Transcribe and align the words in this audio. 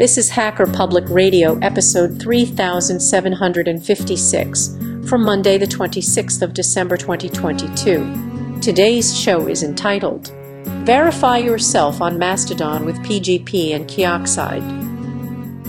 This 0.00 0.16
is 0.16 0.30
Hacker 0.30 0.66
Public 0.66 1.04
Radio, 1.10 1.58
episode 1.58 2.18
3756, 2.22 4.78
from 5.06 5.22
Monday, 5.22 5.58
the 5.58 5.66
26th 5.66 6.40
of 6.40 6.54
December 6.54 6.96
2022. 6.96 8.60
Today's 8.62 9.14
show 9.14 9.46
is 9.46 9.62
entitled 9.62 10.32
Verify 10.86 11.36
Yourself 11.36 12.00
on 12.00 12.18
Mastodon 12.18 12.86
with 12.86 12.96
PGP 13.00 13.74
and 13.74 13.86
Keyoxide. 13.86 14.64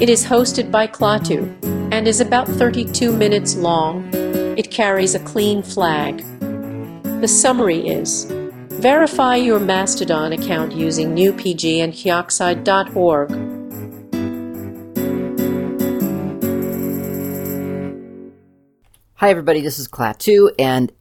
It 0.02 0.10
is 0.10 0.24
hosted 0.24 0.72
by 0.72 0.88
Klaatu 0.88 1.54
and 1.92 2.08
is 2.08 2.22
about 2.22 2.48
32 2.48 3.12
minutes 3.12 3.58
long. 3.58 4.10
It 4.14 4.72
carries 4.72 5.14
a 5.14 5.20
clean 5.20 5.62
flag. 5.62 6.24
The 7.20 7.28
summary 7.28 7.86
is 7.86 8.28
Verify 8.80 9.36
your 9.36 9.60
Mastodon 9.60 10.32
account 10.32 10.72
using 10.72 11.18
GnuPG 11.18 11.80
and 11.80 11.92
keyoxide.org. 11.92 13.61
Hi, 19.22 19.30
everybody, 19.30 19.62
this 19.62 19.78
is 19.78 19.88
Klaatu, 19.88 20.50
and 20.58 20.92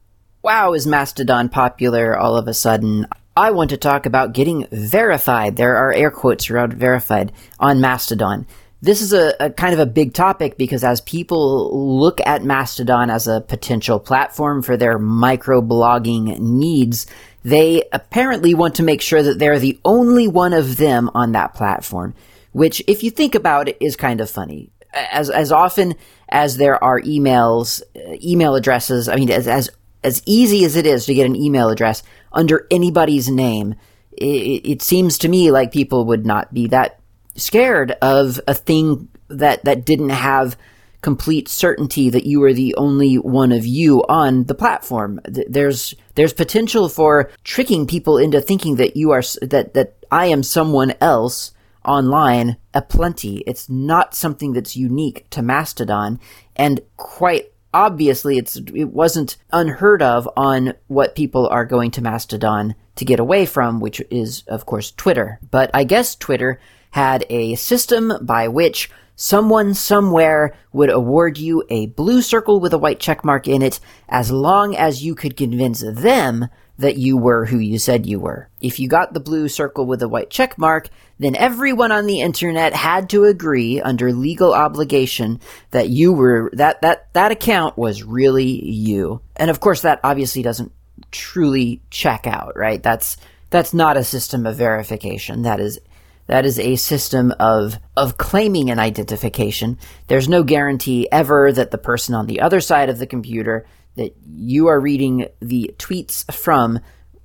wow, 0.43 0.73
is 0.73 0.85
Mastodon 0.85 1.49
popular 1.49 2.15
all 2.15 2.37
of 2.37 2.47
a 2.47 2.53
sudden? 2.53 3.07
I 3.35 3.49
want 3.49 3.71
to 3.71 3.77
talk 3.77 4.05
about 4.05 4.33
getting 4.33 4.67
verified. 4.71 5.55
There 5.55 5.75
are 5.75 5.91
air 5.91 6.11
quotes 6.11 6.47
around 6.47 6.75
verified 6.75 7.31
on 7.59 7.81
Mastodon. 7.81 8.45
This 8.79 9.01
is 9.01 9.11
a, 9.11 9.33
a, 9.39 9.49
kind 9.49 9.73
of 9.73 9.79
a 9.79 9.87
big 9.87 10.13
topic 10.13 10.55
because 10.55 10.83
as 10.83 11.01
people 11.01 11.97
look 11.99 12.21
at 12.23 12.43
Mastodon 12.43 13.09
as 13.09 13.27
a 13.27 13.41
potential 13.41 13.99
platform 13.99 14.61
for 14.61 14.77
their 14.77 14.99
microblogging 14.99 16.37
needs, 16.37 17.07
they 17.41 17.81
apparently 17.91 18.53
want 18.53 18.75
to 18.75 18.83
make 18.83 19.01
sure 19.01 19.23
that 19.23 19.39
they're 19.39 19.57
the 19.57 19.79
only 19.83 20.27
one 20.27 20.53
of 20.53 20.77
them 20.77 21.09
on 21.15 21.31
that 21.31 21.55
platform, 21.55 22.13
which, 22.51 22.83
if 22.85 23.01
you 23.01 23.09
think 23.09 23.33
about 23.33 23.67
it, 23.67 23.77
is 23.79 23.95
kind 23.95 24.21
of 24.21 24.29
funny. 24.29 24.69
As 24.93 25.29
as 25.29 25.51
often 25.51 25.95
as 26.29 26.57
there 26.57 26.81
are 26.83 26.99
emails, 27.01 27.81
uh, 27.95 28.17
email 28.23 28.55
addresses, 28.55 29.07
I 29.07 29.15
mean, 29.15 29.31
as 29.31 29.47
as 29.47 29.69
as 30.03 30.21
easy 30.25 30.65
as 30.65 30.75
it 30.75 30.85
is 30.85 31.05
to 31.05 31.13
get 31.13 31.25
an 31.25 31.35
email 31.35 31.69
address 31.69 32.03
under 32.31 32.67
anybody's 32.71 33.29
name, 33.29 33.75
it, 34.11 34.65
it 34.65 34.81
seems 34.81 35.17
to 35.19 35.29
me 35.29 35.51
like 35.51 35.71
people 35.71 36.05
would 36.05 36.25
not 36.25 36.53
be 36.53 36.67
that 36.67 36.99
scared 37.35 37.91
of 38.01 38.39
a 38.47 38.53
thing 38.53 39.07
that 39.29 39.63
that 39.63 39.85
didn't 39.85 40.09
have 40.09 40.57
complete 41.01 41.47
certainty 41.47 42.09
that 42.09 42.25
you 42.25 42.43
are 42.43 42.53
the 42.53 42.75
only 42.75 43.15
one 43.15 43.51
of 43.51 43.65
you 43.65 44.03
on 44.07 44.43
the 44.43 44.55
platform. 44.55 45.19
There's 45.25 45.95
there's 46.15 46.33
potential 46.33 46.89
for 46.89 47.31
tricking 47.43 47.87
people 47.87 48.17
into 48.17 48.39
thinking 48.41 48.75
that 48.75 48.95
you 48.95 49.11
are 49.11 49.23
that 49.41 49.73
that 49.73 49.95
I 50.11 50.27
am 50.27 50.43
someone 50.43 50.93
else 51.01 51.51
online 51.85 52.57
aplenty. 52.73 53.43
It's 53.47 53.69
not 53.69 54.15
something 54.15 54.53
that's 54.53 54.75
unique 54.75 55.29
to 55.31 55.41
Mastodon, 55.41 56.19
and 56.55 56.81
quite 56.97 57.51
obviously 57.73 58.37
it's 58.37 58.57
it 58.73 58.89
wasn't 58.91 59.37
unheard 59.51 60.01
of 60.01 60.29
on 60.35 60.73
what 60.87 61.15
people 61.15 61.47
are 61.47 61.65
going 61.65 61.91
to 61.91 62.01
Mastodon 62.01 62.75
to 62.95 63.05
get 63.05 63.19
away 63.19 63.45
from, 63.45 63.79
which 63.79 64.01
is 64.09 64.43
of 64.47 64.65
course 64.65 64.91
Twitter. 64.91 65.39
But 65.49 65.71
I 65.73 65.83
guess 65.83 66.15
Twitter 66.15 66.59
had 66.91 67.25
a 67.29 67.55
system 67.55 68.13
by 68.21 68.47
which 68.47 68.89
someone 69.15 69.73
somewhere 69.73 70.53
would 70.73 70.89
award 70.89 71.37
you 71.37 71.63
a 71.69 71.85
blue 71.87 72.21
circle 72.21 72.59
with 72.59 72.73
a 72.73 72.77
white 72.77 72.99
check 72.99 73.23
mark 73.23 73.47
in 73.47 73.61
it 73.61 73.79
as 74.09 74.31
long 74.31 74.75
as 74.75 75.03
you 75.03 75.15
could 75.15 75.37
convince 75.37 75.81
them 75.81 76.47
that 76.81 76.97
you 76.97 77.17
were 77.17 77.45
who 77.45 77.57
you 77.57 77.79
said 77.79 78.05
you 78.05 78.19
were. 78.19 78.49
If 78.59 78.79
you 78.79 78.87
got 78.87 79.13
the 79.13 79.19
blue 79.19 79.47
circle 79.47 79.85
with 79.85 80.01
a 80.01 80.09
white 80.09 80.29
check 80.29 80.57
mark, 80.57 80.89
then 81.19 81.35
everyone 81.35 81.91
on 81.91 82.05
the 82.05 82.21
internet 82.21 82.73
had 82.73 83.09
to 83.11 83.23
agree 83.25 83.79
under 83.79 84.11
legal 84.11 84.53
obligation 84.53 85.39
that 85.71 85.89
you 85.89 86.13
were 86.13 86.51
that 86.53 86.81
that 86.81 87.13
that 87.13 87.31
account 87.31 87.77
was 87.77 88.03
really 88.03 88.69
you. 88.69 89.21
And 89.35 89.49
of 89.49 89.59
course 89.59 89.81
that 89.81 89.99
obviously 90.03 90.41
doesn't 90.41 90.71
truly 91.11 91.81
check 91.89 92.27
out, 92.27 92.57
right? 92.57 92.81
That's 92.81 93.17
that's 93.49 93.73
not 93.73 93.97
a 93.97 94.03
system 94.03 94.45
of 94.45 94.55
verification. 94.55 95.43
That 95.43 95.59
is 95.59 95.79
that 96.27 96.45
is 96.45 96.59
a 96.59 96.77
system 96.77 97.33
of, 97.39 97.77
of 97.97 98.17
claiming 98.17 98.69
an 98.69 98.79
identification. 98.79 99.77
There's 100.07 100.29
no 100.29 100.43
guarantee 100.43 101.09
ever 101.11 101.51
that 101.51 101.71
the 101.71 101.77
person 101.77 102.15
on 102.15 102.25
the 102.25 102.39
other 102.39 102.61
side 102.61 102.89
of 102.89 102.99
the 102.99 103.05
computer 103.05 103.65
that 103.95 104.15
you 104.25 104.67
are 104.67 104.79
reading 104.79 105.27
the 105.39 105.73
tweets 105.77 106.31
from 106.33 106.79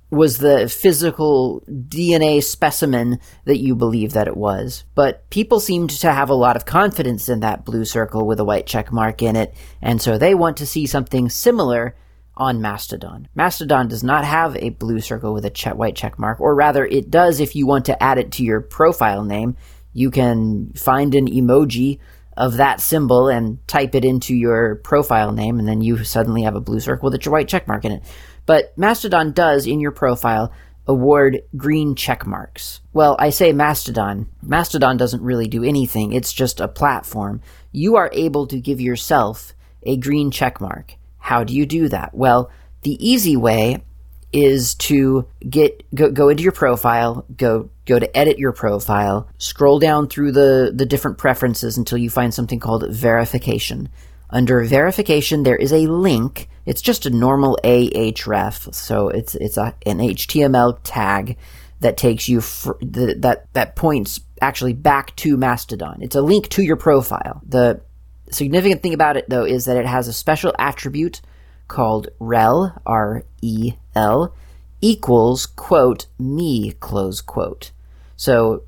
was 0.09 0.37
the 0.37 0.69
physical 0.69 1.61
DNA 1.67 2.41
specimen 2.41 3.19
that 3.45 3.57
you 3.57 3.75
believe 3.75 4.13
that 4.13 4.27
it 4.27 4.37
was. 4.37 4.85
But 4.95 5.29
people 5.29 5.59
seemed 5.59 5.89
to 5.89 6.11
have 6.11 6.29
a 6.29 6.35
lot 6.35 6.55
of 6.55 6.65
confidence 6.65 7.27
in 7.27 7.41
that 7.41 7.65
blue 7.65 7.83
circle 7.83 8.25
with 8.25 8.39
a 8.39 8.45
white 8.45 8.65
check 8.65 8.91
mark 8.91 9.21
in 9.21 9.35
it, 9.35 9.53
and 9.81 10.01
so 10.01 10.17
they 10.17 10.33
want 10.33 10.57
to 10.57 10.65
see 10.65 10.85
something 10.85 11.29
similar 11.29 11.95
on 12.37 12.61
Mastodon. 12.61 13.27
Mastodon 13.35 13.87
does 13.87 14.03
not 14.03 14.23
have 14.23 14.55
a 14.57 14.69
blue 14.69 15.01
circle 15.01 15.33
with 15.33 15.43
a 15.43 15.73
white 15.75 15.95
check 15.95 16.17
mark, 16.17 16.39
or 16.39 16.55
rather, 16.55 16.85
it 16.85 17.09
does 17.09 17.39
if 17.39 17.55
you 17.55 17.65
want 17.67 17.85
to 17.85 18.01
add 18.01 18.17
it 18.17 18.31
to 18.33 18.43
your 18.43 18.61
profile 18.61 19.23
name. 19.23 19.57
You 19.91 20.11
can 20.11 20.71
find 20.73 21.15
an 21.15 21.27
emoji 21.27 21.99
of 22.37 22.57
that 22.57 22.79
symbol 22.79 23.27
and 23.27 23.65
type 23.67 23.95
it 23.95 24.05
into 24.05 24.35
your 24.35 24.75
profile 24.75 25.31
name, 25.31 25.59
and 25.59 25.67
then 25.67 25.81
you 25.81 26.03
suddenly 26.03 26.43
have 26.43 26.55
a 26.55 26.61
blue 26.61 26.79
circle 26.79 27.09
with 27.09 27.25
a 27.25 27.29
white 27.29 27.47
check 27.47 27.67
mark 27.67 27.83
in 27.83 27.91
it. 27.91 28.03
But 28.45 28.77
Mastodon 28.77 29.31
does, 29.33 29.67
in 29.67 29.79
your 29.79 29.91
profile, 29.91 30.53
award 30.87 31.41
green 31.57 31.95
check 31.95 32.25
marks. 32.25 32.79
Well, 32.93 33.15
I 33.19 33.31
say 33.31 33.51
Mastodon. 33.51 34.27
Mastodon 34.41 34.97
doesn't 34.97 35.21
really 35.21 35.47
do 35.47 35.63
anything, 35.63 36.13
it's 36.13 36.31
just 36.31 36.59
a 36.59 36.67
platform. 36.67 37.41
You 37.71 37.97
are 37.97 38.09
able 38.13 38.47
to 38.47 38.59
give 38.59 38.79
yourself 38.79 39.53
a 39.83 39.97
green 39.97 40.31
check 40.31 40.61
mark. 40.61 40.95
How 41.17 41.43
do 41.43 41.53
you 41.53 41.65
do 41.65 41.89
that? 41.89 42.13
Well, 42.13 42.49
the 42.83 42.97
easy 43.05 43.35
way 43.35 43.83
is 44.31 44.75
to 44.75 45.27
get 45.49 45.83
go, 45.93 46.11
go 46.11 46.29
into 46.29 46.43
your 46.43 46.51
profile, 46.51 47.25
go 47.35 47.69
go 47.87 47.97
to 47.97 48.17
edit 48.17 48.37
your 48.37 48.51
profile, 48.51 49.27
scroll 49.37 49.79
down 49.79 50.07
through 50.07 50.33
the 50.33 50.71
the 50.73 50.85
different 50.85 51.17
preferences 51.17 51.77
until 51.77 51.97
you 51.97 52.09
find 52.09 52.33
something 52.33 52.59
called 52.59 52.85
verification. 52.89 53.89
Under 54.29 54.63
verification, 54.63 55.43
there 55.43 55.55
is 55.55 55.71
a 55.71 55.87
link. 55.87 56.49
It's 56.65 56.81
just 56.81 57.05
a 57.05 57.09
normal 57.09 57.57
ahref, 57.63 58.73
so 58.73 59.07
it's 59.07 59.35
it's 59.35 59.57
a, 59.57 59.73
an 59.85 59.99
HTML 59.99 60.79
tag 60.83 61.37
that 61.79 61.97
takes 61.97 62.27
you 62.27 62.41
fr- 62.41 62.73
the, 62.81 63.15
that 63.19 63.51
that 63.53 63.75
points 63.75 64.19
actually 64.41 64.73
back 64.73 65.15
to 65.17 65.37
Mastodon. 65.37 65.99
It's 66.01 66.15
a 66.15 66.21
link 66.21 66.49
to 66.49 66.63
your 66.63 66.75
profile. 66.75 67.41
The 67.47 67.81
significant 68.29 68.83
thing 68.83 68.93
about 68.93 69.17
it, 69.17 69.29
though, 69.29 69.45
is 69.45 69.65
that 69.65 69.77
it 69.77 69.85
has 69.85 70.07
a 70.07 70.13
special 70.13 70.53
attribute 70.59 71.21
called 71.67 72.09
rel, 72.19 72.81
R 72.85 73.23
E 73.41 73.73
L, 73.95 74.33
equals, 74.81 75.45
quote, 75.45 76.07
me, 76.19 76.73
close 76.73 77.21
quote. 77.21 77.71
So 78.17 78.63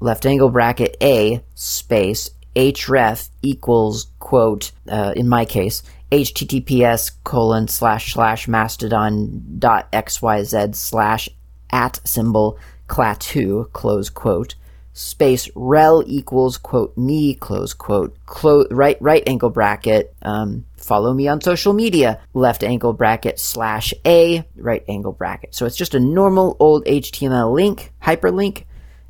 left 0.00 0.26
angle 0.26 0.50
bracket 0.50 0.96
A 1.00 1.42
space 1.54 2.30
href 2.56 3.28
equals, 3.42 4.06
quote, 4.18 4.72
uh, 4.88 5.12
in 5.16 5.28
my 5.28 5.44
case, 5.44 5.82
https 6.10 7.10
colon 7.24 7.68
slash 7.68 8.12
slash 8.14 8.46
mastodon 8.48 9.42
dot 9.58 9.90
xyz 9.92 10.74
slash 10.74 11.28
at 11.70 12.00
symbol 12.06 12.58
klaatu, 12.88 13.70
close 13.72 14.10
quote 14.10 14.54
space 14.94 15.50
rel 15.56 16.04
equals 16.06 16.56
quote 16.56 16.96
me 16.96 17.34
close 17.34 17.74
quote 17.74 18.16
close 18.26 18.68
right 18.70 18.96
right 19.00 19.24
angle 19.26 19.50
bracket 19.50 20.14
um, 20.22 20.64
follow 20.76 21.12
me 21.12 21.26
on 21.26 21.40
social 21.40 21.72
media 21.72 22.20
left 22.32 22.62
angle 22.62 22.92
bracket 22.92 23.40
slash 23.40 23.92
a 24.06 24.44
right 24.54 24.84
angle 24.88 25.10
bracket. 25.12 25.52
So 25.52 25.66
it's 25.66 25.76
just 25.76 25.96
a 25.96 26.00
normal 26.00 26.56
old 26.60 26.84
html 26.84 27.52
link 27.52 27.92
hyperlink 28.00 28.64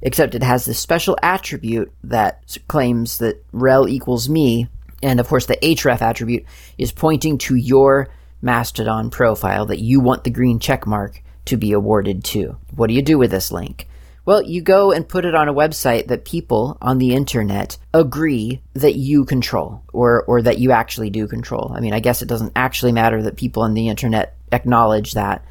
except 0.04 0.34
it 0.34 0.42
has 0.42 0.64
this 0.64 0.78
special 0.78 1.16
attribute 1.22 1.92
that 2.04 2.56
claims 2.68 3.18
that 3.18 3.44
rel 3.52 3.88
equals 3.88 4.28
me 4.28 4.68
and 5.02 5.18
of 5.18 5.28
course 5.28 5.46
the 5.46 5.56
href 5.56 6.00
attribute 6.00 6.44
is 6.78 6.92
pointing 6.92 7.38
to 7.38 7.56
your 7.56 8.08
mastodon 8.42 9.10
profile 9.10 9.66
that 9.66 9.80
you 9.80 10.00
want 10.00 10.24
the 10.24 10.30
green 10.30 10.58
check 10.58 10.86
mark 10.86 11.22
to 11.44 11.56
be 11.56 11.72
awarded 11.72 12.22
to 12.22 12.56
what 12.74 12.86
do 12.86 12.94
you 12.94 13.02
do 13.02 13.18
with 13.18 13.30
this 13.30 13.50
link 13.50 13.88
well, 14.26 14.40
you 14.40 14.62
go 14.62 14.90
and 14.90 15.06
put 15.06 15.26
it 15.26 15.34
on 15.34 15.48
a 15.48 15.54
website 15.54 16.06
that 16.06 16.24
people 16.24 16.78
on 16.80 16.96
the 16.96 17.14
internet 17.14 17.76
agree 17.92 18.62
that 18.72 18.94
you 18.94 19.26
control 19.26 19.82
or, 19.92 20.22
or 20.22 20.40
that 20.40 20.58
you 20.58 20.72
actually 20.72 21.10
do 21.10 21.28
control. 21.28 21.72
I 21.74 21.80
mean, 21.80 21.92
I 21.92 22.00
guess 22.00 22.22
it 22.22 22.28
doesn't 22.28 22.52
actually 22.56 22.92
matter 22.92 23.22
that 23.22 23.36
people 23.36 23.62
on 23.62 23.74
the 23.74 23.88
internet 23.88 24.36
acknowledge 24.50 25.12
that, 25.12 25.44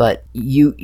but 0.00 0.24
you, 0.32 0.74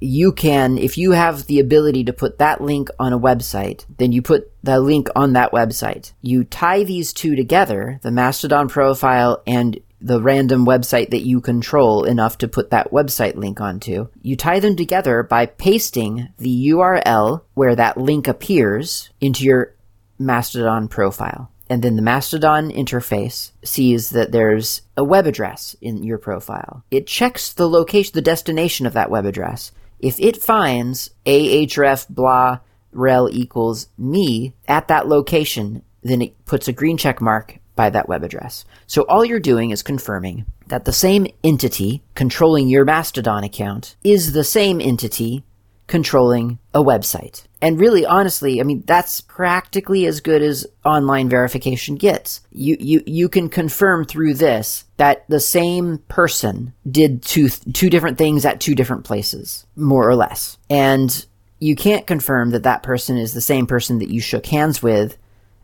you 0.00 0.32
can, 0.32 0.78
if 0.78 0.98
you 0.98 1.12
have 1.12 1.46
the 1.46 1.60
ability 1.60 2.02
to 2.02 2.12
put 2.12 2.38
that 2.38 2.60
link 2.60 2.88
on 2.98 3.12
a 3.12 3.18
website, 3.20 3.84
then 3.98 4.10
you 4.10 4.20
put 4.20 4.50
the 4.64 4.80
link 4.80 5.06
on 5.14 5.34
that 5.34 5.52
website. 5.52 6.12
You 6.22 6.42
tie 6.42 6.82
these 6.82 7.12
two 7.12 7.36
together, 7.36 8.00
the 8.02 8.10
Mastodon 8.10 8.66
profile 8.66 9.44
and 9.46 9.78
the 10.00 10.20
random 10.20 10.66
website 10.66 11.10
that 11.10 11.24
you 11.24 11.40
control 11.40 12.02
enough 12.02 12.36
to 12.38 12.48
put 12.48 12.70
that 12.70 12.90
website 12.90 13.36
link 13.36 13.60
onto. 13.60 14.08
You 14.22 14.34
tie 14.34 14.58
them 14.58 14.74
together 14.74 15.22
by 15.22 15.46
pasting 15.46 16.30
the 16.38 16.70
URL 16.70 17.42
where 17.54 17.76
that 17.76 17.96
link 17.96 18.26
appears 18.26 19.08
into 19.20 19.44
your 19.44 19.76
Mastodon 20.18 20.88
profile. 20.88 21.53
And 21.68 21.82
then 21.82 21.96
the 21.96 22.02
Mastodon 22.02 22.70
interface 22.70 23.52
sees 23.62 24.10
that 24.10 24.32
there's 24.32 24.82
a 24.96 25.04
web 25.04 25.26
address 25.26 25.74
in 25.80 26.02
your 26.02 26.18
profile. 26.18 26.84
It 26.90 27.06
checks 27.06 27.52
the 27.52 27.68
location, 27.68 28.12
the 28.14 28.22
destination 28.22 28.86
of 28.86 28.92
that 28.92 29.10
web 29.10 29.24
address. 29.24 29.72
If 29.98 30.20
it 30.20 30.42
finds 30.42 31.10
ahref 31.24 32.08
blah 32.08 32.58
rel 32.92 33.28
equals 33.30 33.88
me 33.96 34.54
at 34.68 34.88
that 34.88 35.08
location, 35.08 35.82
then 36.02 36.20
it 36.20 36.44
puts 36.44 36.68
a 36.68 36.72
green 36.72 36.96
check 36.96 37.20
mark 37.20 37.58
by 37.74 37.90
that 37.90 38.08
web 38.08 38.22
address. 38.22 38.64
So 38.86 39.02
all 39.08 39.24
you're 39.24 39.40
doing 39.40 39.70
is 39.70 39.82
confirming 39.82 40.44
that 40.66 40.84
the 40.84 40.92
same 40.92 41.26
entity 41.42 42.02
controlling 42.14 42.68
your 42.68 42.84
Mastodon 42.84 43.42
account 43.42 43.96
is 44.04 44.32
the 44.32 44.44
same 44.44 44.80
entity 44.80 45.44
controlling 45.86 46.58
a 46.72 46.82
website. 46.82 47.44
And 47.60 47.78
really, 47.78 48.04
honestly, 48.06 48.60
I 48.60 48.64
mean, 48.64 48.82
that's 48.86 49.20
practically 49.20 50.06
as 50.06 50.20
good 50.20 50.42
as 50.42 50.66
online 50.84 51.28
verification 51.28 51.96
gets. 51.96 52.40
You, 52.50 52.76
you, 52.78 53.02
you 53.06 53.28
can 53.28 53.48
confirm 53.48 54.04
through 54.04 54.34
this 54.34 54.84
that 54.96 55.24
the 55.28 55.40
same 55.40 55.98
person 56.08 56.72
did 56.90 57.22
two, 57.22 57.48
two 57.48 57.90
different 57.90 58.18
things 58.18 58.44
at 58.44 58.60
two 58.60 58.74
different 58.74 59.04
places, 59.04 59.66
more 59.76 60.08
or 60.08 60.14
less. 60.14 60.58
And 60.70 61.24
you 61.58 61.76
can't 61.76 62.06
confirm 62.06 62.50
that 62.50 62.64
that 62.64 62.82
person 62.82 63.16
is 63.16 63.32
the 63.32 63.40
same 63.40 63.66
person 63.66 63.98
that 63.98 64.10
you 64.10 64.20
shook 64.20 64.46
hands 64.46 64.82
with 64.82 65.16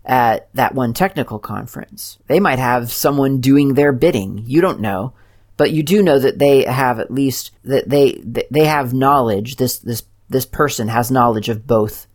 at 0.05 0.49
that 0.55 0.75
one 0.75 0.95
technical 0.95 1.39
conference. 1.39 2.19
They 2.27 2.41
might 2.41 2.59
have 2.59 2.91
someone 2.91 3.41
doing 3.41 3.75
their 3.75 3.93
bidding. 3.93 4.45
You 4.47 4.61
don't 4.61 4.81
know 4.81 5.15
but 5.61 5.73
you 5.73 5.83
do 5.83 6.03
know 6.03 6.19
that 6.19 6.39
they 6.39 6.65
have 6.65 7.01
at 7.01 7.11
least 7.11 7.51
that 7.65 7.87
they 7.87 8.23
they 8.51 8.65
have 8.65 8.95
knowledge 8.95 9.57
this 9.57 9.79
this 9.81 10.01
this 10.31 10.47
person 10.47 10.89
has 10.89 11.11
knowledge 11.11 11.49
of 11.49 11.67
both 11.67 12.07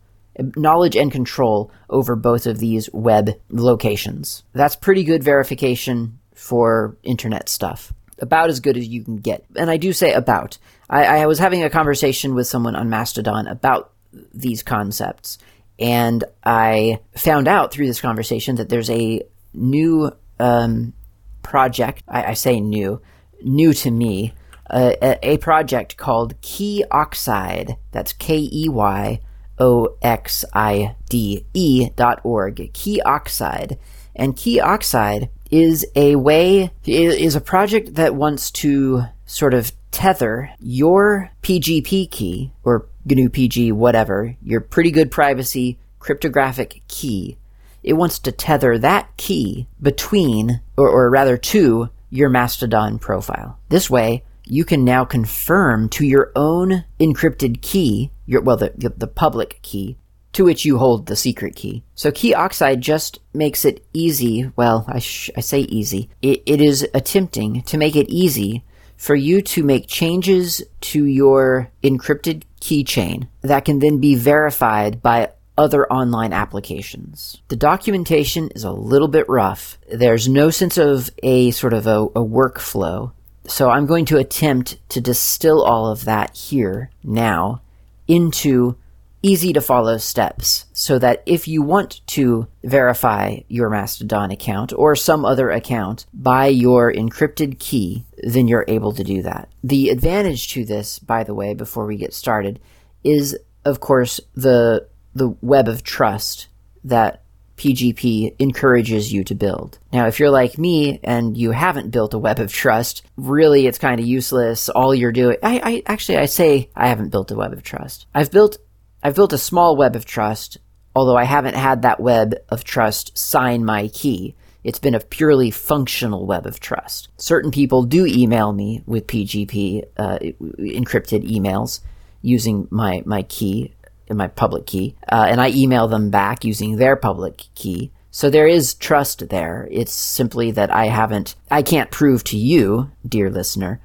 knowledge 0.56 0.96
and 0.96 1.10
control 1.10 1.70
over 1.88 2.16
both 2.16 2.46
of 2.46 2.58
these 2.58 2.90
web 2.92 3.30
locations. 3.48 4.42
That's 4.52 4.76
pretty 4.76 5.04
good 5.04 5.22
verification 5.22 6.18
for 6.34 6.96
internet 7.02 7.48
stuff. 7.48 7.92
About 8.18 8.48
as 8.48 8.60
good 8.60 8.76
as 8.76 8.86
you 8.86 9.04
can 9.04 9.16
get. 9.16 9.44
And 9.56 9.70
I 9.70 9.76
do 9.76 9.92
say 9.92 10.12
about. 10.12 10.58
I, 10.88 11.22
I 11.22 11.26
was 11.26 11.38
having 11.38 11.62
a 11.62 11.70
conversation 11.70 12.34
with 12.34 12.46
someone 12.46 12.74
on 12.74 12.88
Mastodon 12.88 13.46
about 13.46 13.92
these 14.32 14.62
concepts, 14.62 15.38
and 15.78 16.24
I 16.42 17.00
found 17.14 17.48
out 17.48 17.72
through 17.72 17.86
this 17.86 18.00
conversation 18.00 18.56
that 18.56 18.70
there's 18.70 18.88
a 18.88 19.22
new 19.52 20.10
um, 20.40 20.94
project. 21.42 22.02
I, 22.08 22.24
I 22.24 22.34
say 22.34 22.60
new, 22.60 23.02
new 23.42 23.74
to 23.74 23.90
me, 23.90 24.32
a, 24.70 25.18
a 25.22 25.38
project 25.38 25.96
called 25.96 26.40
Keyoxide. 26.40 27.76
That's 27.92 28.12
K 28.12 28.48
E 28.52 28.68
Y 28.68 29.20
O 29.58 29.96
X 30.02 30.44
I 30.52 30.96
D 31.08 31.44
E 31.54 31.90
dot 31.96 32.20
org. 32.24 32.56
Keyoxide. 32.72 33.78
And 34.14 34.34
Keyoxide 34.36 35.28
is 35.50 35.86
a 35.94 36.16
way, 36.16 36.70
is 36.84 37.36
a 37.36 37.40
project 37.40 37.94
that 37.94 38.14
wants 38.14 38.50
to 38.50 39.04
sort 39.26 39.54
of 39.54 39.72
tether 39.90 40.50
your 40.60 41.30
PGP 41.42 42.10
key, 42.10 42.52
or 42.64 42.86
GNU 43.06 43.28
PG, 43.28 43.72
whatever, 43.72 44.36
your 44.42 44.60
pretty 44.60 44.90
good 44.90 45.10
privacy 45.10 45.78
cryptographic 45.98 46.82
key. 46.88 47.36
It 47.82 47.94
wants 47.94 48.18
to 48.20 48.32
tether 48.32 48.78
that 48.78 49.16
key 49.16 49.68
between, 49.80 50.60
or, 50.76 50.88
or 50.88 51.10
rather 51.10 51.36
to, 51.36 51.88
your 52.10 52.28
Mastodon 52.28 52.98
profile. 52.98 53.58
This 53.68 53.88
way, 53.90 54.24
you 54.46 54.64
can 54.64 54.84
now 54.84 55.04
confirm 55.04 55.88
to 55.90 56.06
your 56.06 56.32
own 56.34 56.84
encrypted 56.98 57.60
key, 57.60 58.10
your, 58.24 58.40
well, 58.42 58.56
the, 58.56 58.72
the 58.96 59.06
public 59.06 59.60
key, 59.62 59.98
to 60.32 60.44
which 60.44 60.64
you 60.64 60.78
hold 60.78 61.06
the 61.06 61.16
secret 61.16 61.56
key. 61.56 61.82
So 61.94 62.10
Keyoxide 62.10 62.80
just 62.80 63.20
makes 63.32 63.64
it 63.64 63.84
easy, 63.92 64.50
well, 64.56 64.84
I, 64.88 64.98
sh- 64.98 65.30
I 65.36 65.40
say 65.40 65.60
easy, 65.60 66.10
it, 66.22 66.42
it 66.46 66.60
is 66.60 66.86
attempting 66.94 67.62
to 67.62 67.78
make 67.78 67.96
it 67.96 68.08
easy 68.08 68.64
for 68.96 69.14
you 69.14 69.42
to 69.42 69.62
make 69.62 69.86
changes 69.88 70.62
to 70.80 71.04
your 71.04 71.70
encrypted 71.82 72.42
keychain 72.60 73.28
that 73.42 73.64
can 73.64 73.78
then 73.78 73.98
be 73.98 74.14
verified 74.14 75.02
by 75.02 75.30
other 75.58 75.90
online 75.90 76.32
applications. 76.32 77.40
The 77.48 77.56
documentation 77.56 78.50
is 78.50 78.64
a 78.64 78.72
little 78.72 79.08
bit 79.08 79.28
rough. 79.28 79.78
There's 79.90 80.28
no 80.28 80.50
sense 80.50 80.76
of 80.76 81.10
a 81.22 81.50
sort 81.52 81.72
of 81.72 81.86
a, 81.86 82.02
a 82.02 82.24
workflow. 82.24 83.12
So 83.48 83.70
I'm 83.70 83.86
going 83.86 84.04
to 84.06 84.18
attempt 84.18 84.78
to 84.90 85.00
distill 85.00 85.62
all 85.62 85.86
of 85.86 86.04
that 86.04 86.36
here 86.36 86.90
now 87.02 87.62
into 88.08 88.76
easy 89.22 89.52
to 89.52 89.60
follow 89.60 89.98
steps 89.98 90.66
so 90.72 90.98
that 90.98 91.22
if 91.26 91.48
you 91.48 91.60
want 91.62 92.00
to 92.06 92.46
verify 92.62 93.38
your 93.48 93.68
Mastodon 93.68 94.30
account 94.30 94.72
or 94.76 94.94
some 94.94 95.24
other 95.24 95.50
account 95.50 96.06
by 96.14 96.46
your 96.46 96.92
encrypted 96.92 97.58
key, 97.58 98.04
then 98.22 98.46
you're 98.46 98.64
able 98.68 98.92
to 98.92 99.02
do 99.02 99.22
that. 99.22 99.48
The 99.64 99.88
advantage 99.88 100.48
to 100.52 100.64
this, 100.64 100.98
by 100.98 101.24
the 101.24 101.34
way, 101.34 101.54
before 101.54 101.86
we 101.86 101.96
get 101.96 102.14
started, 102.14 102.60
is 103.02 103.36
of 103.64 103.80
course 103.80 104.20
the 104.34 104.86
the 105.14 105.34
web 105.40 105.66
of 105.66 105.82
trust 105.82 106.48
that 106.84 107.22
PGP 107.56 108.36
encourages 108.38 109.12
you 109.12 109.24
to 109.24 109.34
build. 109.34 109.78
Now, 109.92 110.06
if 110.06 110.20
you're 110.20 110.30
like 110.30 110.58
me 110.58 111.00
and 111.02 111.36
you 111.36 111.50
haven't 111.52 111.90
built 111.90 112.14
a 112.14 112.18
web 112.18 112.38
of 112.38 112.52
trust, 112.52 113.02
really 113.16 113.66
it's 113.66 113.78
kind 113.78 113.98
of 114.00 114.06
useless. 114.06 114.68
All 114.68 114.94
you're 114.94 115.12
doing, 115.12 115.38
I, 115.42 115.60
I 115.62 115.82
actually, 115.86 116.18
I 116.18 116.26
say 116.26 116.70
I 116.76 116.88
haven't 116.88 117.10
built 117.10 117.30
a 117.30 117.36
web 117.36 117.52
of 117.52 117.62
trust. 117.62 118.06
I've 118.14 118.30
built, 118.30 118.58
I've 119.02 119.14
built 119.14 119.32
a 119.32 119.38
small 119.38 119.76
web 119.76 119.96
of 119.96 120.04
trust, 120.04 120.58
although 120.94 121.16
I 121.16 121.24
haven't 121.24 121.56
had 121.56 121.82
that 121.82 122.00
web 122.00 122.34
of 122.48 122.64
trust 122.64 123.16
sign 123.16 123.64
my 123.64 123.88
key. 123.88 124.34
It's 124.62 124.80
been 124.80 124.96
a 124.96 125.00
purely 125.00 125.50
functional 125.50 126.26
web 126.26 126.44
of 126.44 126.58
trust. 126.60 127.08
Certain 127.16 127.52
people 127.52 127.84
do 127.84 128.04
email 128.04 128.52
me 128.52 128.82
with 128.84 129.06
PGP 129.06 129.84
uh, 129.96 130.18
encrypted 130.18 131.24
emails 131.30 131.80
using 132.20 132.66
my 132.70 133.02
my 133.06 133.22
key 133.22 133.72
my 134.14 134.28
public 134.28 134.66
key, 134.66 134.94
uh, 135.10 135.26
and 135.28 135.40
I 135.40 135.50
email 135.50 135.88
them 135.88 136.10
back 136.10 136.44
using 136.44 136.76
their 136.76 136.96
public 136.96 137.44
key. 137.54 137.90
So 138.10 138.30
there 138.30 138.46
is 138.46 138.74
trust 138.74 139.28
there. 139.28 139.68
It's 139.70 139.92
simply 139.92 140.50
that 140.52 140.70
I 140.70 140.86
haven't, 140.86 141.34
I 141.50 141.62
can't 141.62 141.90
prove 141.90 142.24
to 142.24 142.38
you, 142.38 142.90
dear 143.06 143.30
listener, 143.30 143.80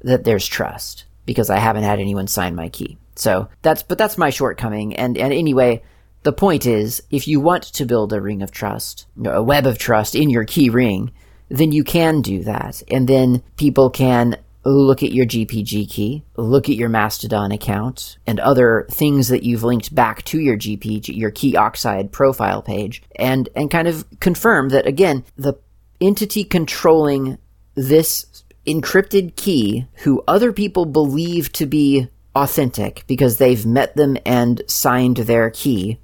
that 0.00 0.24
there's 0.24 0.46
trust 0.46 1.04
because 1.24 1.50
I 1.50 1.58
haven't 1.58 1.84
had 1.84 2.00
anyone 2.00 2.26
sign 2.26 2.54
my 2.54 2.68
key. 2.68 2.98
So 3.14 3.48
that's, 3.62 3.82
but 3.82 3.98
that's 3.98 4.18
my 4.18 4.30
shortcoming. 4.30 4.96
And, 4.96 5.16
and 5.16 5.32
anyway, 5.32 5.82
the 6.22 6.32
point 6.32 6.66
is, 6.66 7.02
if 7.10 7.28
you 7.28 7.40
want 7.40 7.62
to 7.64 7.86
build 7.86 8.12
a 8.12 8.20
ring 8.20 8.42
of 8.42 8.50
trust, 8.50 9.06
a 9.24 9.42
web 9.42 9.66
of 9.66 9.78
trust 9.78 10.14
in 10.14 10.30
your 10.30 10.44
key 10.44 10.68
ring, 10.70 11.12
then 11.48 11.70
you 11.70 11.84
can 11.84 12.22
do 12.22 12.42
that. 12.42 12.82
And 12.90 13.06
then 13.06 13.42
people 13.56 13.90
can 13.90 14.36
look 14.70 15.02
at 15.02 15.12
your 15.12 15.26
GPG 15.26 15.88
key, 15.88 16.24
look 16.36 16.68
at 16.68 16.74
your 16.74 16.88
Mastodon 16.88 17.52
account, 17.52 18.18
and 18.26 18.40
other 18.40 18.86
things 18.90 19.28
that 19.28 19.42
you've 19.42 19.62
linked 19.62 19.94
back 19.94 20.24
to 20.24 20.40
your 20.40 20.56
GPG, 20.56 21.16
your 21.16 21.30
Keyoxide 21.30 22.10
profile 22.10 22.62
page, 22.62 23.02
and, 23.16 23.48
and 23.54 23.70
kind 23.70 23.86
of 23.86 24.04
confirm 24.20 24.70
that, 24.70 24.86
again, 24.86 25.24
the 25.36 25.54
entity 26.00 26.42
controlling 26.44 27.38
this 27.74 28.44
encrypted 28.66 29.36
key, 29.36 29.86
who 30.02 30.22
other 30.26 30.52
people 30.52 30.84
believe 30.84 31.52
to 31.52 31.66
be 31.66 32.08
authentic 32.34 33.04
because 33.06 33.38
they've 33.38 33.64
met 33.64 33.96
them 33.96 34.16
and 34.26 34.62
signed 34.66 35.16
their 35.16 35.50
key 35.50 35.98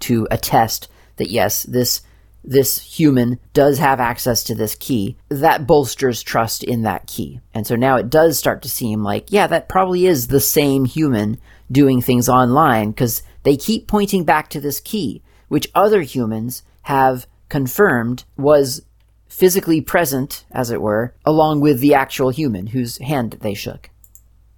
to 0.00 0.26
attest 0.30 0.88
that 1.16 1.30
yes, 1.30 1.64
this 1.64 2.02
this 2.44 2.80
human 2.80 3.40
does 3.52 3.78
have 3.78 4.00
access 4.00 4.44
to 4.44 4.54
this 4.54 4.74
key, 4.74 5.16
that 5.30 5.66
bolsters 5.66 6.22
trust 6.22 6.62
in 6.62 6.82
that 6.82 7.06
key. 7.06 7.40
And 7.54 7.66
so 7.66 7.74
now 7.74 7.96
it 7.96 8.10
does 8.10 8.38
start 8.38 8.62
to 8.62 8.68
seem 8.68 9.02
like, 9.02 9.32
yeah, 9.32 9.46
that 9.46 9.68
probably 9.68 10.06
is 10.06 10.28
the 10.28 10.40
same 10.40 10.84
human 10.84 11.38
doing 11.72 12.02
things 12.02 12.28
online 12.28 12.90
because 12.90 13.22
they 13.42 13.56
keep 13.56 13.88
pointing 13.88 14.24
back 14.24 14.48
to 14.50 14.60
this 14.60 14.80
key, 14.80 15.22
which 15.48 15.70
other 15.74 16.02
humans 16.02 16.62
have 16.82 17.26
confirmed 17.48 18.24
was 18.36 18.82
physically 19.26 19.80
present, 19.80 20.44
as 20.52 20.70
it 20.70 20.80
were, 20.80 21.14
along 21.24 21.60
with 21.60 21.80
the 21.80 21.94
actual 21.94 22.30
human 22.30 22.68
whose 22.68 22.98
hand 22.98 23.38
they 23.40 23.54
shook 23.54 23.90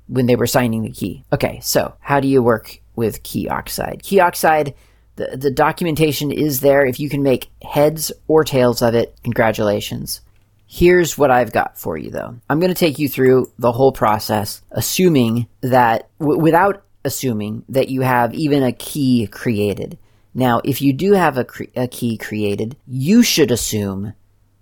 when 0.07 0.26
they 0.26 0.37
were 0.37 0.47
signing 0.47 0.83
the 0.83 0.90
key. 0.90 1.25
Okay, 1.33 1.61
so 1.62 1.95
how 2.00 2.21
do 2.21 2.28
you 2.28 2.43
work 2.43 2.81
with 2.95 3.23
Keyoxide? 3.23 4.02
Key 4.02 4.21
oxide 4.21 4.75
the, 5.17 5.37
the 5.37 5.51
documentation 5.51 6.31
is 6.31 6.61
there. 6.61 6.87
If 6.87 7.01
you 7.01 7.09
can 7.09 7.23
make 7.23 7.51
heads 7.63 8.13
or 8.29 8.45
tails 8.45 8.83
of 8.83 8.95
it, 8.95 9.17
congratulations. 9.25 10.21
Here's 10.67 11.17
what 11.17 11.31
I've 11.31 11.53
got 11.53 11.79
for 11.79 11.97
you, 11.97 12.11
though. 12.11 12.37
I'm 12.49 12.61
going 12.61 12.73
to 12.73 12.79
take 12.79 12.99
you 12.99 13.09
through 13.09 13.53
the 13.59 13.73
whole 13.73 13.93
process, 13.93 14.63
assuming 14.71 15.47
that, 15.61 16.09
w- 16.19 16.41
without 16.41 16.85
assuming 17.05 17.65
that 17.69 17.89
you 17.89 18.03
have 18.03 18.35
even 18.35 18.63
a 18.63 18.73
key 18.73 19.27
created. 19.29 19.97
Now, 20.35 20.61
if 20.65 20.83
you 20.83 20.93
do 20.93 21.13
have 21.13 21.39
a, 21.39 21.45
cre- 21.45 21.65
a 21.77 21.87
key 21.87 22.19
created, 22.19 22.77
you 22.87 23.23
should 23.23 23.51
assume, 23.51 24.13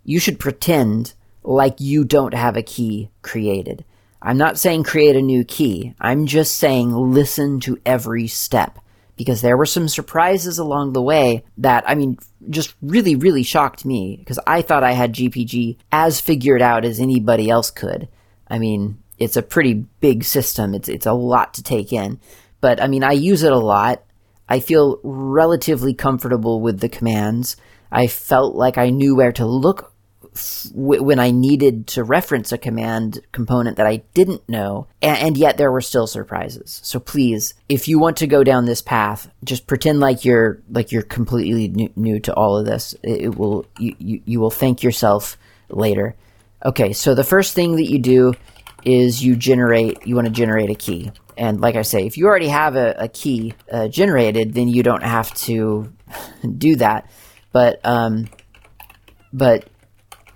you 0.04 0.20
should 0.20 0.38
pretend 0.38 1.14
like 1.42 1.80
you 1.80 2.04
don't 2.04 2.34
have 2.34 2.56
a 2.56 2.62
key 2.62 3.10
created. 3.22 3.84
I'm 4.20 4.38
not 4.38 4.58
saying 4.58 4.84
create 4.84 5.16
a 5.16 5.22
new 5.22 5.44
key. 5.44 5.94
I'm 6.00 6.26
just 6.26 6.56
saying 6.56 6.92
listen 6.92 7.60
to 7.60 7.78
every 7.84 8.26
step 8.26 8.78
because 9.16 9.40
there 9.40 9.56
were 9.56 9.66
some 9.66 9.88
surprises 9.88 10.58
along 10.58 10.92
the 10.92 11.02
way 11.02 11.44
that, 11.58 11.84
I 11.86 11.94
mean, 11.94 12.18
just 12.50 12.74
really, 12.82 13.14
really 13.14 13.42
shocked 13.42 13.84
me 13.84 14.16
because 14.18 14.38
I 14.46 14.62
thought 14.62 14.84
I 14.84 14.92
had 14.92 15.14
GPG 15.14 15.78
as 15.92 16.20
figured 16.20 16.62
out 16.62 16.84
as 16.84 17.00
anybody 17.00 17.48
else 17.48 17.70
could. 17.70 18.08
I 18.48 18.58
mean, 18.58 18.98
it's 19.18 19.36
a 19.36 19.42
pretty 19.42 19.84
big 20.00 20.24
system. 20.24 20.74
It's, 20.74 20.88
it's 20.88 21.06
a 21.06 21.12
lot 21.12 21.54
to 21.54 21.62
take 21.62 21.92
in, 21.92 22.20
but 22.60 22.82
I 22.82 22.88
mean, 22.88 23.04
I 23.04 23.12
use 23.12 23.42
it 23.42 23.52
a 23.52 23.58
lot. 23.58 24.02
I 24.48 24.60
feel 24.60 24.98
relatively 25.02 25.94
comfortable 25.94 26.60
with 26.60 26.80
the 26.80 26.88
commands. 26.88 27.56
I 27.90 28.08
felt 28.08 28.54
like 28.54 28.76
I 28.76 28.90
knew 28.90 29.16
where 29.16 29.32
to 29.32 29.46
look 29.46 29.93
when 30.74 31.18
I 31.18 31.30
needed 31.30 31.86
to 31.88 32.02
reference 32.02 32.50
a 32.50 32.58
command 32.58 33.20
component 33.32 33.76
that 33.76 33.86
I 33.86 33.98
didn't 34.14 34.48
know, 34.48 34.88
and, 35.00 35.18
and, 35.18 35.36
yet 35.36 35.58
there 35.58 35.70
were 35.70 35.80
still 35.80 36.06
surprises. 36.06 36.80
So 36.82 36.98
please, 36.98 37.54
if 37.68 37.86
you 37.86 37.98
want 37.98 38.16
to 38.18 38.26
go 38.26 38.42
down 38.42 38.64
this 38.64 38.82
path, 38.82 39.30
just 39.44 39.66
pretend 39.66 40.00
like 40.00 40.24
you're 40.24 40.60
like 40.70 40.90
you're 40.90 41.02
completely 41.02 41.68
new, 41.68 41.92
new 41.94 42.20
to 42.20 42.34
all 42.34 42.56
of 42.56 42.66
this. 42.66 42.94
It, 43.02 43.22
it 43.22 43.38
will 43.38 43.66
you, 43.78 43.94
you 43.98 44.22
you 44.24 44.40
will 44.40 44.50
thank 44.50 44.82
yourself 44.82 45.36
later. 45.68 46.16
Okay, 46.64 46.92
so 46.92 47.14
the 47.14 47.24
first 47.24 47.54
thing 47.54 47.76
that 47.76 47.90
you 47.90 47.98
do 47.98 48.34
is 48.84 49.22
you 49.22 49.36
generate 49.36 50.06
you 50.06 50.16
want 50.16 50.26
to 50.26 50.32
generate 50.32 50.70
a 50.70 50.74
key. 50.74 51.12
And 51.36 51.60
like 51.60 51.76
I 51.76 51.82
say, 51.82 52.06
if 52.06 52.16
you 52.16 52.26
already 52.26 52.48
have 52.48 52.76
a, 52.76 52.94
a 52.98 53.08
key 53.08 53.54
uh, 53.70 53.88
generated, 53.88 54.54
then 54.54 54.68
you 54.68 54.82
don't 54.82 55.02
have 55.02 55.32
to 55.34 55.92
do 56.58 56.76
that. 56.76 57.10
But 57.52 57.80
um, 57.84 58.28
but 59.32 59.68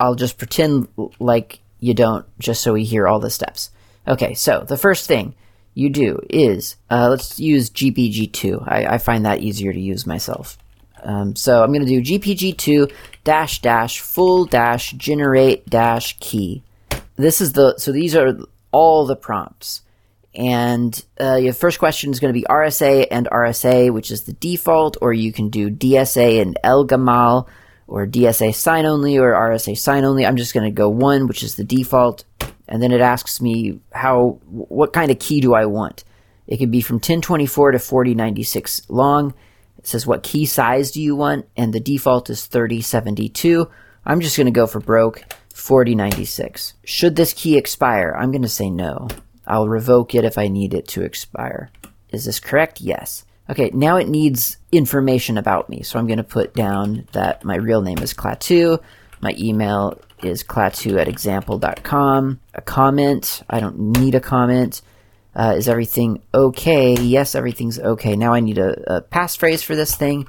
I'll 0.00 0.14
just 0.14 0.38
pretend 0.38 0.88
like 1.19 1.61
you 1.81 1.95
don't, 1.95 2.26
just 2.38 2.62
so 2.62 2.73
we 2.73 2.85
hear 2.85 3.07
all 3.07 3.21
the 3.21 3.31
steps. 3.31 3.71
Okay, 4.07 4.35
so 4.35 4.64
the 4.67 4.76
first 4.76 5.07
thing 5.07 5.35
you 5.75 5.90
do 5.90 6.21
is 6.28 6.76
uh, 6.90 7.09
let's 7.09 7.38
use 7.38 7.71
GPG2. 7.71 8.64
I, 8.67 8.95
I, 8.95 8.99
find 8.99 9.25
that 9.25 9.40
easier 9.40 9.73
to 9.73 9.78
use 9.78 10.07
myself. 10.07 10.59
Um, 11.02 11.37
so 11.37 11.62
I'm 11.62 11.73
going 11.73 11.87
to 11.87 12.02
do 12.02 12.19
GPG2 12.19 12.93
dash 13.23 13.61
dash 13.61 14.00
full 14.00 14.45
dash 14.45 14.93
generate 14.93 15.69
dash 15.69 16.19
key. 16.19 16.64
This 17.17 17.40
is 17.40 17.52
the 17.52 17.76
so 17.78 17.93
these 17.93 18.17
are 18.17 18.38
all 18.73 19.07
the 19.07 19.17
prompts. 19.17 19.83
And 20.35 21.05
uh, 21.21 21.37
your 21.37 21.52
first 21.52 21.78
question 21.78 22.11
is 22.11 22.21
going 22.21 22.33
to 22.33 22.38
be 22.38 22.47
RSA 22.49 23.07
and 23.11 23.28
RSA, 23.31 23.93
which 23.93 24.11
is 24.11 24.23
the 24.23 24.35
default, 24.35 24.97
or 25.00 25.12
you 25.12 25.33
can 25.33 25.49
do 25.49 25.71
DSA 25.71 26.40
and 26.40 26.57
ElGamal, 26.64 27.49
or 27.88 28.07
DSA 28.07 28.54
sign 28.54 28.87
only 28.87 29.16
or 29.16 29.33
RSA 29.33 29.76
sign 29.76 30.04
only. 30.04 30.25
I'm 30.25 30.37
just 30.37 30.54
going 30.54 30.66
to 30.66 30.71
go 30.71 30.88
one, 30.88 31.26
which 31.26 31.42
is 31.42 31.57
the 31.57 31.64
default, 31.64 32.25
and 32.68 32.83
then 32.83 32.92
it 32.92 33.00
asks 33.00 33.40
me 33.40 33.80
how 33.92 34.38
what 34.47 34.92
kind 34.92 35.11
of 35.11 35.18
key 35.18 35.40
do 35.40 35.54
I 35.54 35.66
want. 35.66 36.04
It 36.47 36.59
could 36.59 36.71
be 36.71 36.80
from 36.80 36.97
1024 36.97 37.73
to 37.73 37.78
4096 37.78 38.83
long. 38.88 39.35
It 39.78 39.87
says 39.87 40.07
what 40.07 40.23
key 40.23 40.47
size 40.47 40.90
do 40.90 41.02
you 41.02 41.16
want, 41.16 41.47
and 41.57 41.73
the 41.73 41.80
default 41.80 42.30
is 42.30 42.47
3072. 42.47 43.68
I'm 44.04 44.21
just 44.21 44.37
going 44.37 44.47
to 44.47 44.50
go 44.50 44.66
for 44.66 44.80
broke 44.80 45.23
4096. 45.54 46.75
Should 46.85 47.16
this 47.16 47.33
key 47.33 47.57
expire? 47.57 48.14
I'm 48.18 48.30
going 48.30 48.42
to 48.42 48.49
say 48.49 48.71
no. 48.71 49.09
I'll 49.47 49.68
revoke 49.68 50.14
it 50.14 50.25
if 50.25 50.37
I 50.37 50.49
need 50.49 50.75
it 50.75 50.88
to 50.88 51.02
expire. 51.02 51.71
Is 52.12 52.26
this 52.26 52.40
correct? 52.40 52.80
Yes. 52.80 53.25
Okay, 53.50 53.71
now 53.73 53.97
it 53.97 54.09
needs 54.09 54.59
information 54.73 55.38
about 55.38 55.71
me. 55.71 55.83
So 55.83 55.99
I'm 55.99 56.07
going 56.07 56.19
to 56.19 56.25
put 56.25 56.55
down 56.55 57.09
that 57.12 57.45
my 57.45 57.57
real 57.57 57.81
name 57.81 57.99
is 57.99 58.12
Klaatu. 58.12 58.78
My 59.21 59.35
email 59.38 60.00
is 60.23 60.43
klaatu 60.43 61.00
at 61.00 61.09
example.com. 61.09 62.40
A 62.55 62.61
comment. 62.61 63.43
I 63.49 63.61
don't 63.61 63.78
need 63.78 64.14
a 64.14 64.21
comment. 64.21 64.83
Uh, 65.35 65.55
is 65.57 65.69
everything 65.69 66.21
okay? 66.35 66.95
Yes, 66.95 67.35
everything's 67.35 67.78
okay. 67.78 68.17
Now 68.17 68.35
I 68.35 68.40
need 68.40 68.59
a, 68.59 68.97
a 68.97 69.02
passphrase 69.02 69.62
for 69.62 69.76
this 69.76 69.95
thing. 69.95 70.26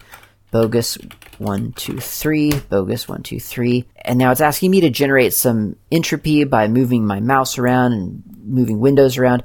Bogus 0.51 0.97
one 1.37 1.73
two 1.73 1.99
three. 1.99 2.51
Bogus 2.69 3.07
one 3.07 3.23
two 3.23 3.39
three. 3.39 3.85
And 4.03 4.19
now 4.19 4.31
it's 4.31 4.41
asking 4.41 4.71
me 4.71 4.81
to 4.81 4.89
generate 4.89 5.33
some 5.33 5.75
entropy 5.91 6.43
by 6.43 6.67
moving 6.67 7.05
my 7.05 7.19
mouse 7.19 7.57
around 7.57 7.93
and 7.93 8.23
moving 8.43 8.79
windows 8.79 9.17
around. 9.17 9.43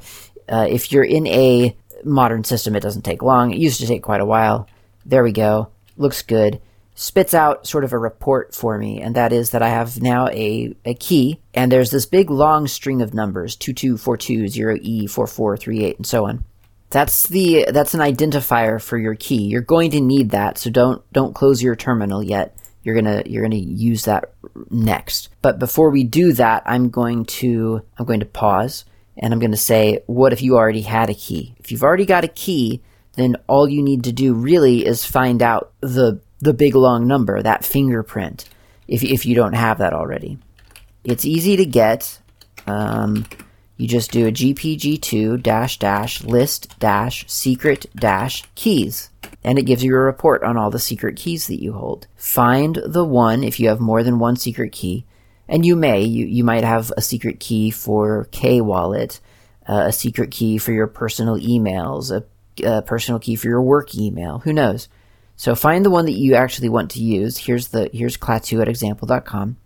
Uh, 0.49 0.67
if 0.69 0.93
you're 0.93 1.05
in 1.05 1.27
a 1.27 1.77
modern 2.05 2.45
system, 2.45 2.77
it 2.77 2.81
doesn't 2.81 3.03
take 3.03 3.23
long. 3.23 3.53
It 3.53 3.59
used 3.59 3.81
to 3.81 3.87
take 3.87 4.03
quite 4.03 4.21
a 4.21 4.27
while. 4.27 4.69
There 5.05 5.23
we 5.23 5.33
go. 5.33 5.69
Looks 5.97 6.23
good. 6.23 6.61
Spits 6.97 7.35
out 7.35 7.67
sort 7.67 7.83
of 7.83 7.93
a 7.93 7.99
report 7.99 8.55
for 8.55 8.79
me, 8.79 9.01
and 9.01 9.17
that 9.17 9.33
is 9.33 9.51
that 9.51 9.63
I 9.63 9.69
have 9.69 10.01
now 10.01 10.29
a, 10.29 10.73
a 10.85 10.95
key, 10.95 11.41
and 11.53 11.73
there's 11.73 11.91
this 11.91 12.07
big 12.07 12.31
long 12.31 12.69
string 12.69 13.03
of 13.03 13.15
numbers 13.15 13.57
22420E4438, 13.57 15.97
and 15.97 16.07
so 16.07 16.29
on. 16.29 16.45
That's 16.91 17.27
the 17.27 17.67
that's 17.73 17.95
an 17.95 18.01
identifier 18.01 18.81
for 18.81 18.97
your 18.97 19.17
key. 19.17 19.47
You're 19.47 19.63
going 19.63 19.91
to 19.91 20.01
need 20.01 20.31
that, 20.31 20.59
so 20.59 20.71
don't 20.71 21.03
don't 21.13 21.35
close 21.35 21.61
your 21.61 21.75
terminal 21.75 22.23
yet. 22.23 22.57
You're 22.85 22.95
gonna 22.95 23.25
you're 23.27 23.43
gonna 23.43 23.57
use 23.57 24.05
that 24.05 24.33
next. 24.71 25.31
But 25.43 25.59
before 25.59 25.91
we 25.91 26.05
do 26.05 26.33
that, 26.35 26.63
I'm 26.67 26.91
going 26.91 27.25
to 27.25 27.83
I'm 27.99 28.07
going 28.07 28.21
to 28.21 28.27
pause 28.27 28.85
and 29.17 29.33
I'm 29.33 29.39
going 29.39 29.51
to 29.53 29.57
say, 29.57 30.03
what 30.07 30.33
if 30.33 30.43
you 30.43 30.57
already 30.57 30.83
had 30.83 31.11
a 31.11 31.15
key? 31.15 31.55
If 31.59 31.71
you've 31.71 31.83
already 31.83 32.07
got 32.07 32.25
a 32.25 32.29
key, 32.29 32.83
then 33.15 33.37
all 33.47 33.69
you 33.69 33.83
need 33.83 34.05
to 34.05 34.13
do 34.13 34.35
really 34.35 34.85
is 34.85 35.05
find 35.05 35.43
out 35.43 35.73
the 35.81 36.21
the 36.41 36.53
big 36.53 36.75
long 36.75 37.07
number, 37.07 37.41
that 37.43 37.65
fingerprint, 37.65 38.49
if 38.89 39.03
if 39.03 39.25
you 39.25 39.35
don't 39.35 39.55
have 39.55 39.79
that 39.79 39.93
already. 39.93 40.39
It's 41.05 41.25
easy 41.25 41.57
to 41.57 41.65
get. 41.65 42.19
Um, 42.67 43.27
you 43.77 43.89
just 43.89 44.13
do 44.13 44.27
a 44.29 44.33
gpg2 44.33 45.43
dash 45.43 45.79
dash 45.79 46.23
list 46.23 46.79
dash 46.79 47.29
secret 47.29 47.87
dash 47.97 48.45
keys 48.55 49.11
and 49.43 49.59
it 49.59 49.65
gives 49.65 49.83
you 49.83 49.95
a 49.95 49.99
report 49.99 50.43
on 50.45 50.57
all 50.57 50.71
the 50.71 50.79
secret 50.79 51.17
keys 51.17 51.49
that 51.49 51.61
you 51.61 51.73
hold. 51.73 52.07
Find 52.17 52.79
the 52.87 53.05
one 53.05 53.43
if 53.43 53.59
you 53.59 53.69
have 53.69 53.81
more 53.81 54.03
than 54.03 54.19
one 54.19 54.37
secret 54.37 54.73
key 54.73 55.05
and 55.49 55.65
you 55.65 55.77
may 55.77 56.03
you, 56.03 56.27
you 56.27 56.45
might 56.45 56.65
have 56.65 56.93
a 56.97 57.03
secret 57.03 57.41
key 57.41 57.71
for 57.71 58.27
KWallet, 58.33 59.21
uh, 59.69 59.85
a 59.87 59.93
secret 59.93 60.31
key 60.31 60.59
for 60.59 60.73
your 60.73 60.87
personal 60.87 61.39
emails, 61.39 62.11
a, 62.11 62.25
a, 62.67 62.83
personal 62.83 63.19
key 63.19 63.37
for 63.37 63.49
your 63.49 63.63
work 63.63 63.95
email. 63.95 64.41
Who 64.41 64.53
knows? 64.53 64.89
So 65.37 65.55
find 65.55 65.85
the 65.85 65.91
one 65.91 66.07
that 66.07 66.13
you 66.13 66.35
actually 66.35 66.69
want 66.69 66.93
to 66.93 67.03
use. 67.03 67.39
Here's 67.39 67.69
the 67.69 67.91
here's 67.93 68.17
klaatu 68.17 68.61
at 68.61 68.69
example.com. 68.69 69.57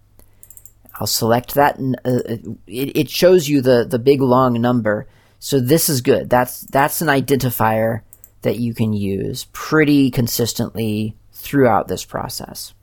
I'll 0.94 1.06
select 1.06 1.54
that. 1.54 1.78
Uh, 2.04 2.52
it, 2.66 2.96
it 2.96 3.10
shows 3.10 3.48
you 3.48 3.60
the 3.60 3.86
the 3.88 3.98
big 3.98 4.20
long 4.20 4.60
number. 4.60 5.06
So 5.38 5.60
this 5.60 5.88
is 5.88 6.00
good. 6.00 6.28
That's 6.28 6.62
that's 6.62 7.00
an 7.00 7.08
identifier 7.08 8.00
that 8.42 8.58
you 8.58 8.74
can 8.74 8.92
use 8.92 9.46
pretty 9.52 10.10
consistently 10.10 11.16
throughout 11.32 11.88
this 11.88 12.04
process. 12.04 12.74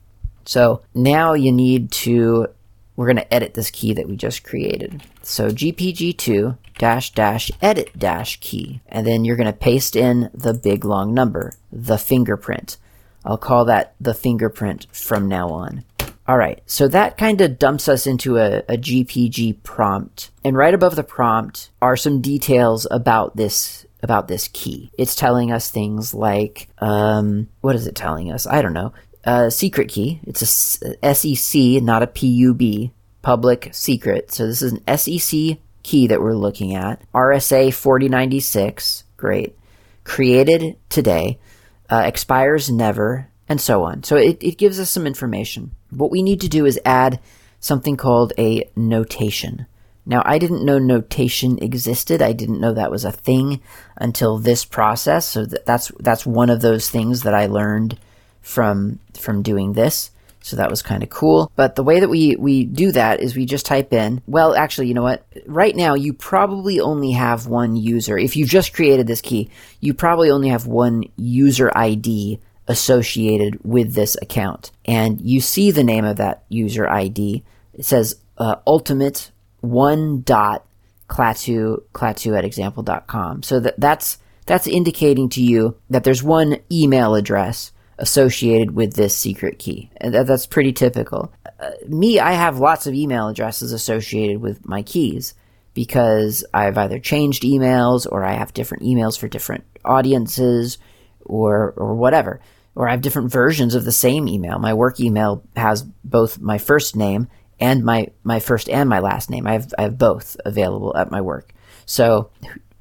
So 0.44 0.82
now 0.94 1.34
you 1.34 1.52
need 1.52 1.90
to 1.92 2.48
we're 2.96 3.06
going 3.06 3.16
to 3.16 3.34
edit 3.34 3.54
this 3.54 3.70
key 3.70 3.92
that 3.92 4.08
we 4.08 4.16
just 4.16 4.42
created. 4.42 5.02
So 5.22 5.48
gpg2 5.50 6.56
dash 6.78 7.12
dash 7.12 7.50
edit 7.62 7.96
dash 7.98 8.40
key, 8.40 8.80
and 8.88 9.06
then 9.06 9.24
you're 9.24 9.36
going 9.36 9.46
to 9.46 9.52
paste 9.52 9.94
in 9.94 10.30
the 10.34 10.54
big 10.54 10.84
long 10.84 11.14
number, 11.14 11.52
the 11.70 11.98
fingerprint. 11.98 12.78
I'll 13.24 13.38
call 13.38 13.64
that 13.66 13.94
the 14.00 14.14
fingerprint 14.14 14.86
from 14.92 15.28
now 15.28 15.48
on. 15.48 15.84
All 16.28 16.38
right, 16.38 16.60
so 16.66 16.88
that 16.88 17.16
kind 17.16 17.40
of 17.40 17.58
dumps 17.58 17.88
us 17.88 18.06
into 18.06 18.36
a, 18.38 18.58
a, 18.68 18.76
GPG 18.76 19.62
prompt, 19.62 20.32
and 20.42 20.56
right 20.56 20.74
above 20.74 20.96
the 20.96 21.04
prompt 21.04 21.70
are 21.80 21.96
some 21.96 22.20
details 22.20 22.84
about 22.90 23.36
this 23.36 23.86
about 24.02 24.28
this 24.28 24.48
key. 24.52 24.90
It's 24.98 25.14
telling 25.14 25.50
us 25.50 25.70
things 25.70 26.14
like, 26.14 26.68
um, 26.78 27.48
what 27.60 27.74
is 27.74 27.86
it 27.86 27.94
telling 27.94 28.30
us? 28.30 28.46
I 28.46 28.60
don't 28.60 28.72
know 28.72 28.92
uh, 29.26 29.50
secret 29.50 29.88
key. 29.88 30.20
It's 30.24 30.42
a 30.82 31.14
SEC, 31.14 31.82
not 31.82 32.02
a 32.02 32.06
PUB, 32.06 32.92
public 33.22 33.70
secret. 33.72 34.32
So 34.32 34.46
this 34.46 34.62
is 34.62 34.72
an 34.72 34.96
SEC 34.96 35.58
key 35.82 36.06
that 36.06 36.20
we're 36.20 36.34
looking 36.34 36.74
at. 36.74 37.02
RSA 37.12 37.74
4096, 37.74 39.04
great. 39.16 39.56
Created 40.04 40.76
today, 40.88 41.38
uh, 41.90 42.02
expires 42.06 42.70
never, 42.70 43.28
and 43.48 43.60
so 43.60 43.82
on. 43.82 44.04
So 44.04 44.16
it, 44.16 44.38
it 44.40 44.58
gives 44.58 44.78
us 44.78 44.90
some 44.90 45.06
information. 45.06 45.72
What 45.90 46.10
we 46.10 46.22
need 46.22 46.40
to 46.42 46.48
do 46.48 46.64
is 46.64 46.80
add 46.84 47.20
something 47.58 47.96
called 47.96 48.32
a 48.38 48.70
notation. 48.76 49.66
Now, 50.08 50.22
I 50.24 50.38
didn't 50.38 50.64
know 50.64 50.78
notation 50.78 51.58
existed. 51.60 52.22
I 52.22 52.32
didn't 52.32 52.60
know 52.60 52.72
that 52.74 52.92
was 52.92 53.04
a 53.04 53.10
thing 53.10 53.60
until 53.96 54.38
this 54.38 54.64
process. 54.64 55.26
So 55.26 55.44
that's 55.44 55.90
that's 55.98 56.24
one 56.24 56.48
of 56.48 56.60
those 56.60 56.88
things 56.88 57.22
that 57.22 57.34
I 57.34 57.46
learned 57.46 57.98
from 58.46 59.00
from 59.18 59.42
doing 59.42 59.72
this. 59.72 60.12
So 60.40 60.54
that 60.56 60.70
was 60.70 60.80
kind 60.80 61.02
of 61.02 61.10
cool. 61.10 61.50
But 61.56 61.74
the 61.74 61.82
way 61.82 61.98
that 61.98 62.08
we, 62.08 62.36
we 62.36 62.64
do 62.64 62.92
that 62.92 63.20
is 63.20 63.34
we 63.34 63.44
just 63.46 63.66
type 63.66 63.92
in, 63.92 64.22
well, 64.28 64.54
actually, 64.54 64.86
you 64.86 64.94
know 64.94 65.02
what? 65.02 65.26
Right 65.44 65.74
now, 65.74 65.94
you 65.94 66.12
probably 66.12 66.78
only 66.78 67.10
have 67.10 67.48
one 67.48 67.74
user. 67.74 68.16
If 68.16 68.36
you 68.36 68.46
just 68.46 68.72
created 68.72 69.08
this 69.08 69.20
key, 69.20 69.50
you 69.80 69.92
probably 69.92 70.30
only 70.30 70.50
have 70.50 70.68
one 70.68 71.02
user 71.16 71.72
ID 71.74 72.38
associated 72.68 73.58
with 73.64 73.94
this 73.94 74.16
account. 74.22 74.70
And 74.84 75.20
you 75.20 75.40
see 75.40 75.72
the 75.72 75.82
name 75.82 76.04
of 76.04 76.18
that 76.18 76.44
user 76.48 76.88
ID. 76.88 77.42
It 77.74 77.84
says 77.84 78.14
uh, 78.38 78.56
ultimate 78.68 79.32
one 79.62 80.22
dot 80.22 80.64
klaatu, 81.08 81.82
klaatu 81.92 82.38
at 82.38 82.44
example.com. 82.44 83.42
So 83.42 83.58
that, 83.58 83.80
that's 83.80 84.18
that's 84.46 84.68
indicating 84.68 85.28
to 85.30 85.42
you 85.42 85.76
that 85.90 86.04
there's 86.04 86.22
one 86.22 86.58
email 86.70 87.16
address 87.16 87.72
associated 87.98 88.72
with 88.72 88.94
this 88.94 89.16
secret 89.16 89.58
key. 89.58 89.90
And 89.98 90.14
that, 90.14 90.26
that's 90.26 90.46
pretty 90.46 90.72
typical. 90.72 91.32
Uh, 91.58 91.70
me, 91.88 92.20
I 92.20 92.32
have 92.32 92.58
lots 92.58 92.86
of 92.86 92.94
email 92.94 93.28
addresses 93.28 93.72
associated 93.72 94.40
with 94.40 94.66
my 94.66 94.82
keys 94.82 95.34
because 95.74 96.44
I've 96.52 96.78
either 96.78 96.98
changed 96.98 97.42
emails 97.42 98.06
or 98.10 98.24
I 98.24 98.32
have 98.32 98.54
different 98.54 98.82
emails 98.84 99.18
for 99.18 99.28
different 99.28 99.64
audiences 99.84 100.78
or 101.24 101.74
or 101.76 101.94
whatever. 101.94 102.40
Or 102.74 102.88
I 102.88 102.90
have 102.90 103.00
different 103.00 103.32
versions 103.32 103.74
of 103.74 103.84
the 103.84 103.92
same 103.92 104.28
email. 104.28 104.58
My 104.58 104.74
work 104.74 105.00
email 105.00 105.42
has 105.56 105.82
both 106.04 106.38
my 106.38 106.58
first 106.58 106.94
name 106.94 107.28
and 107.58 107.82
my, 107.82 108.08
my 108.22 108.38
first 108.38 108.68
and 108.68 108.86
my 108.88 108.98
last 108.98 109.30
name. 109.30 109.46
I 109.46 109.52
have 109.52 109.72
I 109.78 109.82
have 109.82 109.98
both 109.98 110.36
available 110.44 110.94
at 110.96 111.10
my 111.10 111.22
work. 111.22 111.52
So 111.86 112.30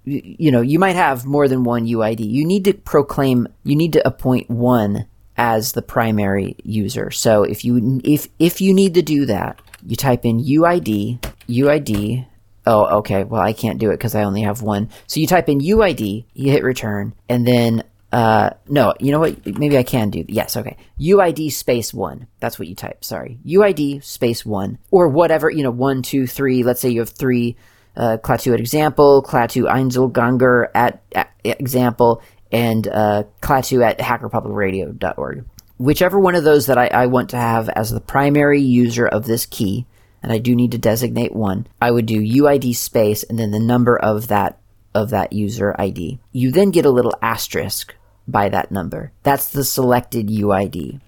you 0.06 0.52
know, 0.52 0.62
you 0.62 0.80
might 0.80 0.96
have 0.96 1.26
more 1.26 1.48
than 1.48 1.64
one 1.64 1.86
UID. 1.86 2.20
You 2.20 2.46
need 2.46 2.66
to 2.66 2.74
proclaim, 2.74 3.48
you 3.64 3.76
need 3.76 3.94
to 3.94 4.08
appoint 4.08 4.50
one 4.50 5.08
as 5.38 5.74
the 5.74 5.82
primary 5.82 6.56
user. 6.64 7.12
So 7.12 7.44
if 7.44 7.66
you 7.66 8.02
if 8.04 8.28
if 8.40 8.62
you 8.62 8.74
need 8.74 8.94
to 8.94 9.02
do 9.02 9.26
that, 9.26 9.62
you 9.86 9.96
type 9.96 10.26
in 10.26 10.40
UID, 10.40 11.20
UID. 11.48 12.26
Oh, 12.68 12.98
okay. 12.98 13.24
Well, 13.24 13.42
I 13.42 13.54
can't 13.54 13.78
do 13.78 13.92
it 13.92 13.98
because 13.98 14.16
I 14.16 14.24
only 14.24 14.42
have 14.42 14.62
one. 14.62 14.90
So 15.08 15.20
you 15.20 15.28
type 15.28 15.50
in 15.50 15.60
UID, 15.60 16.26
you 16.34 16.52
hit 16.52 16.64
return, 16.64 17.14
and 17.30 17.46
then 17.46 17.84
uh, 18.12 18.52
no, 18.68 18.94
you 19.00 19.12
know 19.12 19.20
what? 19.20 19.46
Maybe 19.46 19.78
I 19.78 19.84
can 19.84 20.10
do. 20.10 20.24
Yes, 20.28 20.56
okay. 20.56 20.78
UID 21.00 21.52
space 21.52 21.94
one. 21.94 22.28
That's 22.40 22.58
what 22.58 22.68
you 22.68 22.76
type. 22.76 23.04
Sorry. 23.04 23.40
UID 23.46 24.04
space 24.04 24.46
one 24.46 24.78
or 24.90 25.10
whatever. 25.10 25.50
You 25.50 25.64
know, 25.64 25.72
one, 25.72 26.02
two, 26.02 26.26
three. 26.26 26.64
Let's 26.64 26.80
say 26.80 26.90
you 26.90 27.02
have 27.02 27.10
three 27.10 27.58
uh, 27.98 28.18
Klaatu 28.18 28.54
at 28.54 28.60
example, 28.60 29.24
Klaatu 29.24 29.70
Einzelganger 29.70 30.68
at, 30.74 31.02
at 31.14 31.32
example, 31.44 32.22
and 32.52 32.88
uh, 32.88 33.24
Klaatu 33.42 33.84
at 33.84 34.00
hackerpublicradio.org. 34.00 35.46
Whichever 35.78 36.20
one 36.20 36.36
of 36.36 36.44
those 36.44 36.68
that 36.68 36.78
I, 36.78 36.88
I 36.88 37.06
want 37.08 37.32
to 37.32 37.38
have 37.38 37.68
as 37.70 37.92
the 37.92 38.00
primary 38.00 38.62
user 38.62 39.06
of 39.06 39.26
this 39.26 39.46
key, 39.46 39.86
and 40.24 40.32
I 40.32 40.38
do 40.38 40.56
need 40.56 40.72
to 40.72 40.78
designate 40.78 41.36
one, 41.36 41.68
I 41.82 41.92
would 41.92 42.06
do 42.06 42.22
UID 42.22 42.76
space 42.76 43.24
and 43.24 43.38
then 43.38 43.52
the 43.52 43.60
number 43.60 43.98
of 43.98 44.28
that 44.28 44.60
of 44.94 45.10
that 45.10 45.34
user 45.34 45.76
ID. 45.78 46.20
You 46.32 46.52
then 46.52 46.72
get 46.72 46.86
a 46.86 46.90
little 46.90 47.14
asterisk 47.22 47.94
by 48.28 48.48
that 48.50 48.72
number. 48.72 49.12
That's 49.24 49.50
the 49.50 49.66
selected 49.66 50.30
UID. 50.30 51.02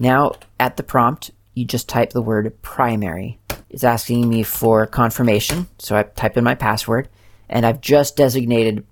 Now, 0.00 0.32
at 0.58 0.76
the 0.76 0.82
prompt, 0.82 1.30
you 1.60 1.66
just 1.66 1.88
type 1.88 2.10
the 2.10 2.22
word 2.22 2.60
primary 2.62 3.38
it's 3.70 3.84
asking 3.84 4.28
me 4.28 4.42
for 4.42 4.86
confirmation. 4.86 5.68
So 5.78 5.96
I 5.96 6.02
type 6.02 6.36
in 6.36 6.44
my 6.44 6.56
password 6.56 7.08
and 7.48 7.64
I've 7.64 7.80
just 7.80 8.16
designated 8.16 8.84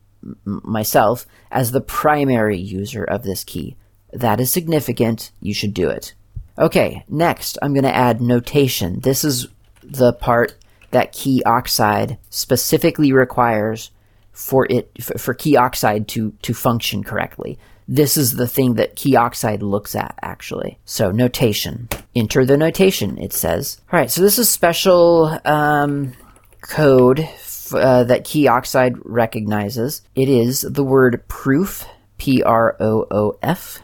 myself 0.44 1.26
as 1.50 1.72
the 1.72 1.80
primary 1.80 2.56
user 2.56 3.04
of 3.04 3.24
this 3.24 3.44
key. 3.44 3.76
That 4.12 4.40
is 4.40 4.52
significant. 4.52 5.32
You 5.40 5.52
should 5.52 5.74
do 5.74 5.90
it. 5.90 6.14
Okay, 6.56 7.04
next 7.08 7.58
I'm 7.60 7.74
going 7.74 7.84
to 7.84 7.94
add 7.94 8.20
notation. 8.20 9.00
This 9.00 9.24
is 9.24 9.48
the 9.82 10.12
part 10.12 10.56
that 10.92 11.12
Keyoxide 11.12 12.18
specifically 12.30 13.12
requires 13.12 13.90
for 14.32 14.66
it 14.70 14.90
for 15.18 15.34
Keyoxide 15.34 16.06
to 16.08 16.32
to 16.42 16.54
function 16.54 17.02
correctly 17.02 17.58
this 17.88 18.18
is 18.18 18.34
the 18.34 18.46
thing 18.46 18.74
that 18.74 18.96
Keyoxide 18.96 19.62
looks 19.62 19.94
at, 19.94 20.14
actually. 20.20 20.78
So, 20.84 21.10
notation. 21.10 21.88
Enter 22.18 22.44
the 22.44 22.56
notation, 22.56 23.16
it 23.16 23.32
says. 23.32 23.80
All 23.92 24.00
right, 24.00 24.10
so 24.10 24.22
this 24.22 24.40
is 24.40 24.50
special 24.50 25.38
um, 25.44 26.14
code 26.62 27.20
f- 27.20 27.72
uh, 27.72 28.02
that 28.04 28.24
Keyoxide 28.24 28.98
recognizes. 29.04 30.02
It 30.16 30.28
is 30.28 30.62
the 30.62 30.82
word 30.82 31.22
proof, 31.28 31.86
P 32.16 32.42
R 32.42 32.76
O 32.80 33.06
O 33.08 33.38
F, 33.40 33.82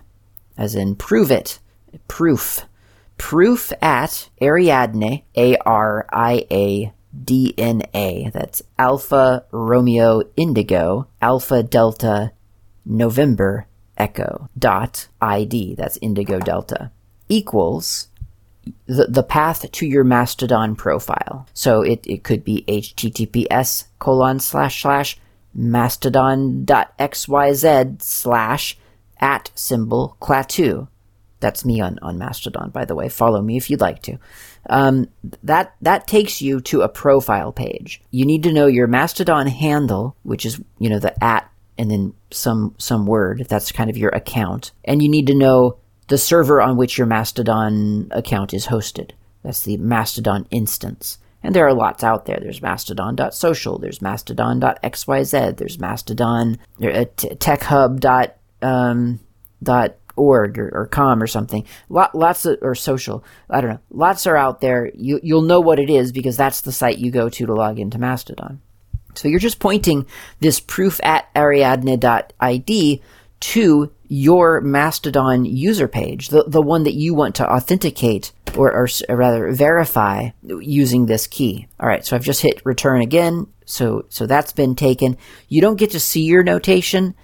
as 0.59 0.75
in 0.75 0.97
prove 0.97 1.31
it, 1.31 1.61
proof. 2.09 2.63
Proof 3.19 3.73
at 3.81 4.29
Ariadne, 4.43 5.23
A 5.37 5.57
R 5.59 6.05
I 6.13 6.45
A 6.51 6.93
D 7.15 7.55
N 7.57 7.83
A. 7.95 8.31
That's 8.35 8.63
Alpha 8.77 9.45
Romeo 9.53 10.23
Indigo, 10.37 11.07
Alpha 11.23 11.63
Delta 11.63 12.33
November 12.85 13.69
echo 13.97 14.49
dot 14.59 15.07
id 15.23 15.77
that's 15.77 15.97
indigo 15.99 16.41
delta 16.41 16.91
equals 17.29 18.09
the, 18.87 19.07
the 19.07 19.23
path 19.23 19.71
to 19.71 19.87
your 19.87 20.05
mastodon 20.05 20.77
profile. 20.77 21.47
So 21.55 21.83
it, 21.83 22.07
it 22.07 22.25
could 22.25 22.45
be 22.45 22.65
https 22.67 23.85
colon 23.99 24.41
slash 24.41 24.83
slash 24.83 25.19
mastodon 25.55 26.65
dot 26.65 26.97
xyz 26.99 28.03
slash 28.03 28.77
at 29.21 29.51
symbol 29.55 30.17
klaatu 30.21 30.89
that's 31.45 31.65
me 31.65 31.79
on, 31.81 31.99
on 32.01 32.17
mastodon 32.17 32.71
by 32.71 32.87
the 32.87 32.95
way. 32.95 33.11
Follow 33.11 33.43
me 33.43 33.59
if 33.59 33.69
you'd 33.69 33.81
like 33.81 34.01
to. 34.03 34.19
Um, 34.71 35.09
that 35.43 35.75
that 35.83 36.07
takes 36.07 36.41
you 36.41 36.63
to 36.63 36.81
a 36.81 36.89
profile 36.89 37.53
page. 37.53 38.01
You 38.11 38.25
need 38.25 38.45
to 38.45 38.53
know 38.53 38.67
your 38.67 38.87
mastodon 38.87 39.47
handle 39.49 40.17
which 40.23 40.47
is 40.47 40.59
you 40.79 40.89
know 40.89 40.99
the 40.99 41.23
at 41.23 41.51
and 41.77 41.91
then 41.91 42.15
some 42.31 42.75
some 42.79 43.05
word. 43.05 43.47
That's 43.49 43.73
kind 43.73 43.91
of 43.91 43.99
your 43.99 44.11
account, 44.11 44.73
and 44.87 45.03
you 45.03 45.09
need 45.09 45.27
to 45.27 45.35
know 45.35 45.77
the 46.09 46.19
server 46.19 46.61
on 46.61 46.77
which 46.77 46.99
your 46.99 47.07
Mastodon 47.07 48.09
account 48.11 48.53
is 48.55 48.67
hosted. 48.67 49.13
That's 49.43 49.63
the 49.63 49.77
Mastodon 49.77 50.47
instance. 50.51 51.19
And 51.43 51.55
there 51.55 51.67
are 51.67 51.75
lots 51.75 52.03
out 52.03 52.25
there. 52.25 52.39
There's 52.41 52.63
mastodon.social, 52.63 53.79
there's 53.79 54.01
mastodon.xyz, 54.01 55.57
there's 55.59 55.79
mastodon, 55.79 56.59
uh, 56.81 57.05
techhub 57.15 58.01
dot, 58.01 58.37
um, 58.63 59.21
or, 60.17 60.53
or 60.73 60.89
com 60.91 61.23
or 61.23 61.27
something. 61.27 61.67
Lot, 61.91 62.15
lots 62.15 62.47
of, 62.47 62.59
or 62.63 62.75
social. 62.75 63.23
I 63.51 63.61
don't 63.61 63.71
know. 63.71 63.81
Lots 63.91 64.27
are 64.27 64.37
out 64.37 64.63
there. 64.63 64.91
You, 64.95 65.21
you'll 65.23 65.43
know 65.43 65.61
what 65.61 65.79
it 65.79 65.91
is 65.91 66.13
because 66.13 66.37
that's 66.37 66.63
the 66.63 66.73
site 66.73 66.99
you 66.99 67.11
go 67.11 67.29
to 67.29 67.47
to 67.47 67.55
log 67.55 67.79
into 67.79 67.99
Mastodon. 67.99 68.63
So 69.15 69.29
you're 69.29 69.39
just 69.39 69.59
pointing 69.59 70.07
this 70.41 70.61
proof 70.61 70.99
at 71.03 71.29
ariadne.id 71.37 73.03
to 73.41 73.93
your 74.15 74.61
Mastodon 74.61 75.45
user 75.45 75.89
page, 75.89 76.29
the, 76.29 76.45
the 76.47 76.63
one 76.63 76.85
that 76.85 76.95
you 76.95 77.15
want 77.15 77.35
to 77.37 77.51
authenticate 77.51 78.33
or, 78.57 78.73
or, 78.73 78.89
rather 79.09 79.51
verify 79.53 80.31
using 80.43 81.07
this 81.07 81.27
key. 81.27 81.67
All 81.81 81.89
right, 81.89 82.07
so 82.07 82.15
I've 82.15 82.25
just 82.25 82.41
hit 82.41 82.65
return 82.65 83.01
again. 83.01 83.49
So, 83.67 84.05
so 84.11 84.27
that's 84.27 84.53
been 84.53 84.77
taken. 84.77 85.17
You 85.49 85.61
don't 85.61 85.79
get 85.79 85.91
to 85.91 86.01
see 86.01 86.23
your 86.23 86.45
notation. 86.45 87.15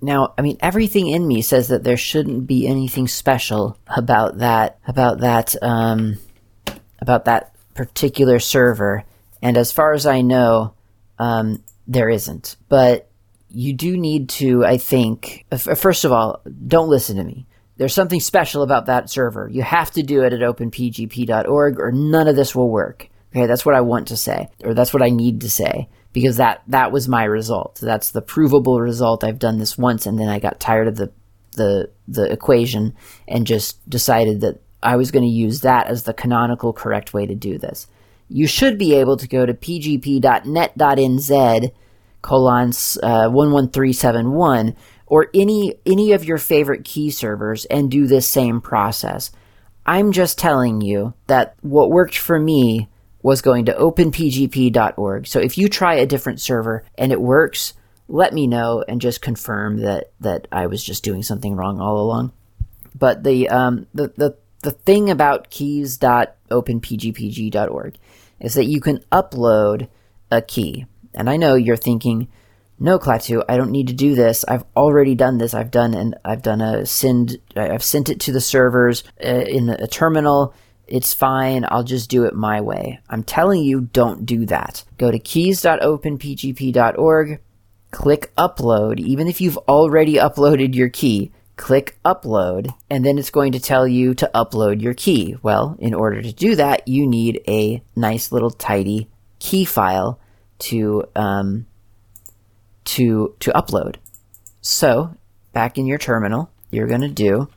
Now, 0.00 0.34
I 0.36 0.42
mean, 0.42 0.56
everything 0.60 1.08
in 1.08 1.26
me 1.26 1.42
says 1.42 1.68
that 1.68 1.84
there 1.84 1.96
shouldn't 1.96 2.46
be 2.46 2.66
anything 2.66 3.08
special 3.08 3.78
about 3.88 4.38
that, 4.38 4.78
about 4.86 5.20
that, 5.20 5.54
um, 5.62 6.18
about 7.00 7.24
that 7.26 7.54
particular 7.74 8.38
server. 8.38 9.04
And 9.46 9.56
as 9.56 9.70
far 9.70 9.92
as 9.92 10.06
I 10.06 10.22
know, 10.22 10.74
um, 11.20 11.62
there 11.86 12.08
isn't. 12.08 12.56
But 12.68 13.08
you 13.48 13.74
do 13.74 13.96
need 13.96 14.28
to, 14.30 14.64
I 14.64 14.76
think, 14.76 15.44
first 15.76 16.04
of 16.04 16.10
all, 16.10 16.42
don't 16.66 16.88
listen 16.88 17.16
to 17.18 17.22
me. 17.22 17.46
There's 17.76 17.94
something 17.94 18.18
special 18.18 18.64
about 18.64 18.86
that 18.86 19.08
server. 19.08 19.48
You 19.48 19.62
have 19.62 19.92
to 19.92 20.02
do 20.02 20.24
it 20.24 20.32
at 20.32 20.40
openpgp.org 20.40 21.78
or 21.78 21.92
none 21.92 22.26
of 22.26 22.34
this 22.34 22.56
will 22.56 22.68
work. 22.68 23.08
Okay, 23.30 23.46
that's 23.46 23.64
what 23.64 23.76
I 23.76 23.82
want 23.82 24.08
to 24.08 24.16
say, 24.16 24.48
or 24.64 24.74
that's 24.74 24.92
what 24.92 25.04
I 25.04 25.10
need 25.10 25.42
to 25.42 25.48
say, 25.48 25.88
because 26.12 26.38
that, 26.38 26.62
that 26.66 26.90
was 26.90 27.06
my 27.06 27.22
result. 27.22 27.78
That's 27.80 28.10
the 28.10 28.22
provable 28.22 28.80
result. 28.80 29.22
I've 29.22 29.38
done 29.38 29.60
this 29.60 29.78
once 29.78 30.06
and 30.06 30.18
then 30.18 30.28
I 30.28 30.40
got 30.40 30.58
tired 30.58 30.88
of 30.88 30.96
the, 30.96 31.12
the, 31.52 31.88
the 32.08 32.32
equation 32.32 32.96
and 33.28 33.46
just 33.46 33.88
decided 33.88 34.40
that 34.40 34.60
I 34.82 34.96
was 34.96 35.12
going 35.12 35.24
to 35.24 35.30
use 35.30 35.60
that 35.60 35.86
as 35.86 36.02
the 36.02 36.14
canonical 36.14 36.72
correct 36.72 37.14
way 37.14 37.26
to 37.26 37.36
do 37.36 37.58
this. 37.58 37.86
You 38.28 38.46
should 38.46 38.78
be 38.78 38.94
able 38.94 39.16
to 39.18 39.28
go 39.28 39.46
to 39.46 39.54
pgp.net.nz 39.54 40.22
colon 42.22 42.70
uh, 43.02 43.28
11371 43.28 44.74
or 45.06 45.30
any 45.32 45.74
any 45.86 46.12
of 46.12 46.24
your 46.24 46.38
favorite 46.38 46.84
key 46.84 47.10
servers 47.10 47.64
and 47.66 47.90
do 47.90 48.06
this 48.06 48.28
same 48.28 48.60
process. 48.60 49.30
I'm 49.84 50.10
just 50.10 50.38
telling 50.38 50.80
you 50.80 51.14
that 51.28 51.54
what 51.60 51.90
worked 51.90 52.18
for 52.18 52.40
me 52.40 52.88
was 53.22 53.42
going 53.42 53.66
to 53.66 53.72
openpgp.org. 53.74 55.26
So 55.26 55.40
if 55.40 55.56
you 55.56 55.68
try 55.68 55.94
a 55.94 56.06
different 56.06 56.40
server 56.40 56.84
and 56.98 57.12
it 57.12 57.20
works, 57.20 57.74
let 58.08 58.32
me 58.32 58.46
know 58.46 58.84
and 58.86 59.00
just 59.00 59.22
confirm 59.22 59.78
that 59.78 60.10
that 60.20 60.48
I 60.50 60.66
was 60.66 60.82
just 60.82 61.04
doing 61.04 61.22
something 61.22 61.54
wrong 61.54 61.80
all 61.80 61.98
along. 62.00 62.32
But 62.98 63.22
the 63.22 63.48
um, 63.48 63.86
the 63.94 64.12
the 64.16 64.36
the 64.66 64.72
thing 64.72 65.10
about 65.10 65.48
keys.openpgpg.org 65.48 67.96
is 68.40 68.54
that 68.54 68.64
you 68.64 68.80
can 68.80 68.98
upload 69.12 69.86
a 70.32 70.42
key. 70.42 70.86
And 71.14 71.30
I 71.30 71.36
know 71.36 71.54
you're 71.54 71.76
thinking, 71.76 72.26
no, 72.80 72.98
Klaatu, 72.98 73.44
I 73.48 73.56
don't 73.56 73.70
need 73.70 73.86
to 73.86 73.94
do 73.94 74.16
this. 74.16 74.44
I've 74.48 74.64
already 74.76 75.14
done 75.14 75.38
this. 75.38 75.54
I've 75.54 75.70
done 75.70 75.94
and 75.94 76.16
I've 76.24 76.42
done 76.42 76.60
a 76.60 76.84
send. 76.84 77.38
I've 77.54 77.84
sent 77.84 78.08
it 78.08 78.18
to 78.22 78.32
the 78.32 78.40
servers 78.40 79.04
uh, 79.24 79.28
in 79.28 79.68
a 79.68 79.86
terminal. 79.86 80.52
It's 80.88 81.14
fine. 81.14 81.64
I'll 81.68 81.84
just 81.84 82.10
do 82.10 82.24
it 82.24 82.34
my 82.34 82.60
way. 82.60 82.98
I'm 83.08 83.22
telling 83.22 83.62
you, 83.62 83.82
don't 83.82 84.26
do 84.26 84.46
that. 84.46 84.82
Go 84.98 85.12
to 85.12 85.20
keys.openpgp.org, 85.20 87.40
click 87.92 88.32
upload, 88.36 88.98
even 88.98 89.28
if 89.28 89.40
you've 89.40 89.58
already 89.58 90.14
uploaded 90.14 90.74
your 90.74 90.88
key. 90.88 91.30
Click 91.56 91.98
upload, 92.04 92.74
and 92.90 93.04
then 93.04 93.18
it's 93.18 93.30
going 93.30 93.52
to 93.52 93.60
tell 93.60 93.88
you 93.88 94.14
to 94.14 94.30
upload 94.34 94.82
your 94.82 94.94
key. 94.94 95.36
Well, 95.42 95.76
in 95.78 95.94
order 95.94 96.20
to 96.20 96.32
do 96.32 96.54
that, 96.56 96.86
you 96.86 97.06
need 97.06 97.42
a 97.48 97.82
nice 97.94 98.30
little 98.30 98.50
tidy 98.50 99.08
key 99.38 99.64
file 99.64 100.20
to 100.58 101.04
um, 101.16 101.66
to 102.84 103.34
to 103.40 103.50
upload. 103.52 103.96
So 104.60 105.14
back 105.52 105.78
in 105.78 105.86
your 105.86 105.98
terminal, 105.98 106.50
you're 106.70 106.86
going 106.86 107.00
to 107.02 107.08
do 107.08 107.48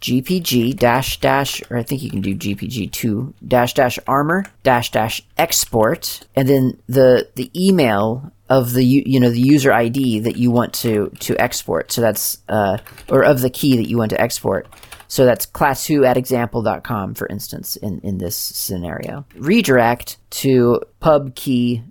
gpg 0.00 0.76
dash 0.78 1.20
dash, 1.20 1.62
or 1.70 1.76
I 1.76 1.82
think 1.82 2.02
you 2.02 2.08
can 2.08 2.22
do 2.22 2.34
gpg 2.34 2.90
two 2.90 3.34
dash 3.46 3.74
dash 3.74 3.98
armor 4.06 4.46
dash 4.62 4.90
dash 4.90 5.22
export, 5.36 6.26
and 6.34 6.48
then 6.48 6.80
the 6.88 7.28
the 7.34 7.50
email 7.54 8.32
of 8.50 8.72
the 8.72 8.84
you 8.84 9.20
know 9.20 9.30
the 9.30 9.40
user 9.40 9.72
ID 9.72 10.20
that 10.20 10.36
you 10.36 10.50
want 10.50 10.74
to 10.74 11.10
to 11.20 11.40
export. 11.40 11.92
So 11.92 12.00
that's 12.02 12.38
uh, 12.48 12.78
or 13.08 13.22
of 13.22 13.40
the 13.40 13.48
key 13.48 13.76
that 13.76 13.88
you 13.88 13.96
want 13.96 14.10
to 14.10 14.20
export. 14.20 14.66
So 15.06 15.24
that's 15.24 15.46
klaatu 15.46 16.06
at 16.06 16.16
example.com, 16.16 17.14
for 17.14 17.26
instance, 17.26 17.74
in, 17.74 18.00
in 18.04 18.18
this 18.18 18.36
scenario. 18.36 19.26
Redirect 19.34 20.18
to 20.30 20.80
pubkey.asc. 21.02 21.82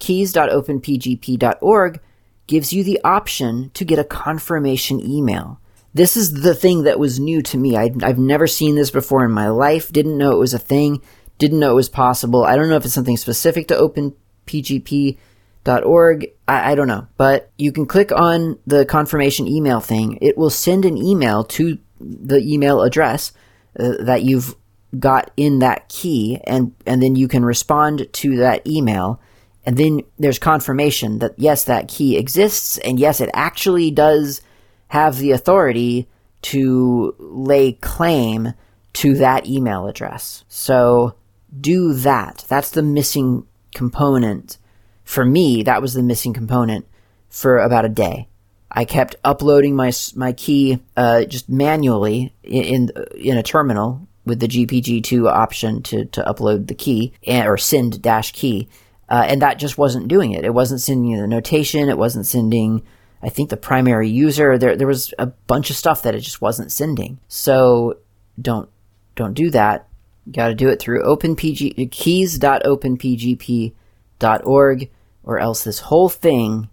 keys.openpgp.org 0.00 2.00
gives 2.46 2.72
you 2.72 2.84
the 2.84 3.00
option 3.04 3.70
to 3.74 3.84
get 3.84 3.98
a 3.98 4.04
confirmation 4.04 5.00
email. 5.00 5.60
This 5.94 6.16
is 6.16 6.42
the 6.42 6.54
thing 6.54 6.84
that 6.84 6.98
was 6.98 7.18
new 7.18 7.42
to 7.42 7.56
me. 7.56 7.76
i 7.76 7.90
have 8.02 8.18
never 8.18 8.46
seen 8.46 8.74
this 8.74 8.90
before 8.90 9.24
in 9.24 9.30
my 9.30 9.48
life, 9.48 9.90
didn't 9.90 10.18
know 10.18 10.32
it 10.32 10.38
was 10.38 10.54
a 10.54 10.58
thing, 10.58 11.00
didn't 11.38 11.58
know 11.58 11.70
it 11.70 11.74
was 11.74 11.88
possible. 11.88 12.44
I 12.44 12.56
don't 12.56 12.68
know 12.68 12.76
if 12.76 12.84
it's 12.84 12.94
something 12.94 13.16
specific 13.16 13.68
to 13.68 13.76
openpgp.org. 13.76 16.26
I, 16.46 16.72
I 16.72 16.74
don't 16.74 16.88
know. 16.88 17.06
But 17.16 17.50
you 17.56 17.72
can 17.72 17.86
click 17.86 18.12
on 18.12 18.58
the 18.66 18.84
confirmation 18.84 19.48
email 19.48 19.80
thing. 19.80 20.18
It 20.20 20.36
will 20.36 20.50
send 20.50 20.84
an 20.84 20.98
email 20.98 21.44
to 21.44 21.78
the 21.98 22.38
email 22.38 22.82
address 22.82 23.32
uh, 23.78 23.92
that 24.00 24.22
you've 24.22 24.54
got 24.98 25.30
in 25.36 25.60
that 25.60 25.88
key, 25.88 26.40
and, 26.44 26.74
and 26.86 27.02
then 27.02 27.16
you 27.16 27.28
can 27.28 27.44
respond 27.44 28.06
to 28.12 28.36
that 28.36 28.66
email 28.66 29.20
and 29.66 29.76
then 29.76 30.02
there's 30.18 30.38
confirmation 30.38 31.18
that 31.18 31.34
yes, 31.36 31.64
that 31.64 31.88
key 31.88 32.16
exists, 32.16 32.78
and 32.78 33.00
yes, 33.00 33.20
it 33.20 33.30
actually 33.34 33.90
does 33.90 34.40
have 34.88 35.18
the 35.18 35.32
authority 35.32 36.06
to 36.42 37.14
lay 37.18 37.72
claim 37.72 38.54
to 38.92 39.16
that 39.16 39.46
email 39.46 39.88
address. 39.88 40.44
So 40.48 41.16
do 41.60 41.92
that. 41.94 42.44
That's 42.48 42.70
the 42.70 42.82
missing 42.82 43.44
component. 43.74 44.58
For 45.02 45.24
me, 45.24 45.64
that 45.64 45.82
was 45.82 45.94
the 45.94 46.02
missing 46.02 46.32
component 46.32 46.86
for 47.28 47.58
about 47.58 47.84
a 47.84 47.90
day. 47.90 48.28
I 48.70 48.84
kept 48.84 49.16
uploading 49.24 49.74
my 49.74 49.92
my 50.14 50.32
key 50.32 50.80
uh, 50.96 51.24
just 51.24 51.48
manually 51.48 52.32
in, 52.44 52.62
in 52.62 52.90
in 53.16 53.36
a 53.36 53.42
terminal 53.42 54.06
with 54.24 54.38
the 54.38 54.48
GPG2 54.48 55.30
option 55.30 55.82
to 55.84 56.04
to 56.06 56.22
upload 56.22 56.68
the 56.68 56.74
key 56.74 57.12
and, 57.26 57.48
or 57.48 57.56
send 57.56 58.00
dash 58.02 58.32
key 58.32 58.68
uh, 59.08 59.24
and 59.26 59.42
that 59.42 59.58
just 59.58 59.78
wasn't 59.78 60.08
doing 60.08 60.32
it. 60.32 60.44
It 60.44 60.54
wasn't 60.54 60.80
sending 60.80 61.16
the 61.16 61.26
notation. 61.26 61.88
It 61.88 61.98
wasn't 61.98 62.26
sending, 62.26 62.82
I 63.22 63.28
think, 63.28 63.50
the 63.50 63.56
primary 63.56 64.08
user. 64.08 64.58
There, 64.58 64.76
there 64.76 64.86
was 64.86 65.12
a 65.18 65.26
bunch 65.26 65.70
of 65.70 65.76
stuff 65.76 66.02
that 66.02 66.14
it 66.14 66.20
just 66.20 66.40
wasn't 66.40 66.72
sending. 66.72 67.18
So 67.28 67.98
don't, 68.40 68.68
don't 69.14 69.34
do 69.34 69.50
that. 69.50 69.88
You 70.26 70.32
got 70.32 70.48
to 70.48 70.54
do 70.54 70.68
it 70.68 70.80
through 70.80 71.04
openpg 71.04 71.90
keys.openpgp.org, 71.90 74.90
or 75.22 75.38
else 75.38 75.64
this 75.64 75.78
whole 75.78 76.08
thing 76.08 76.68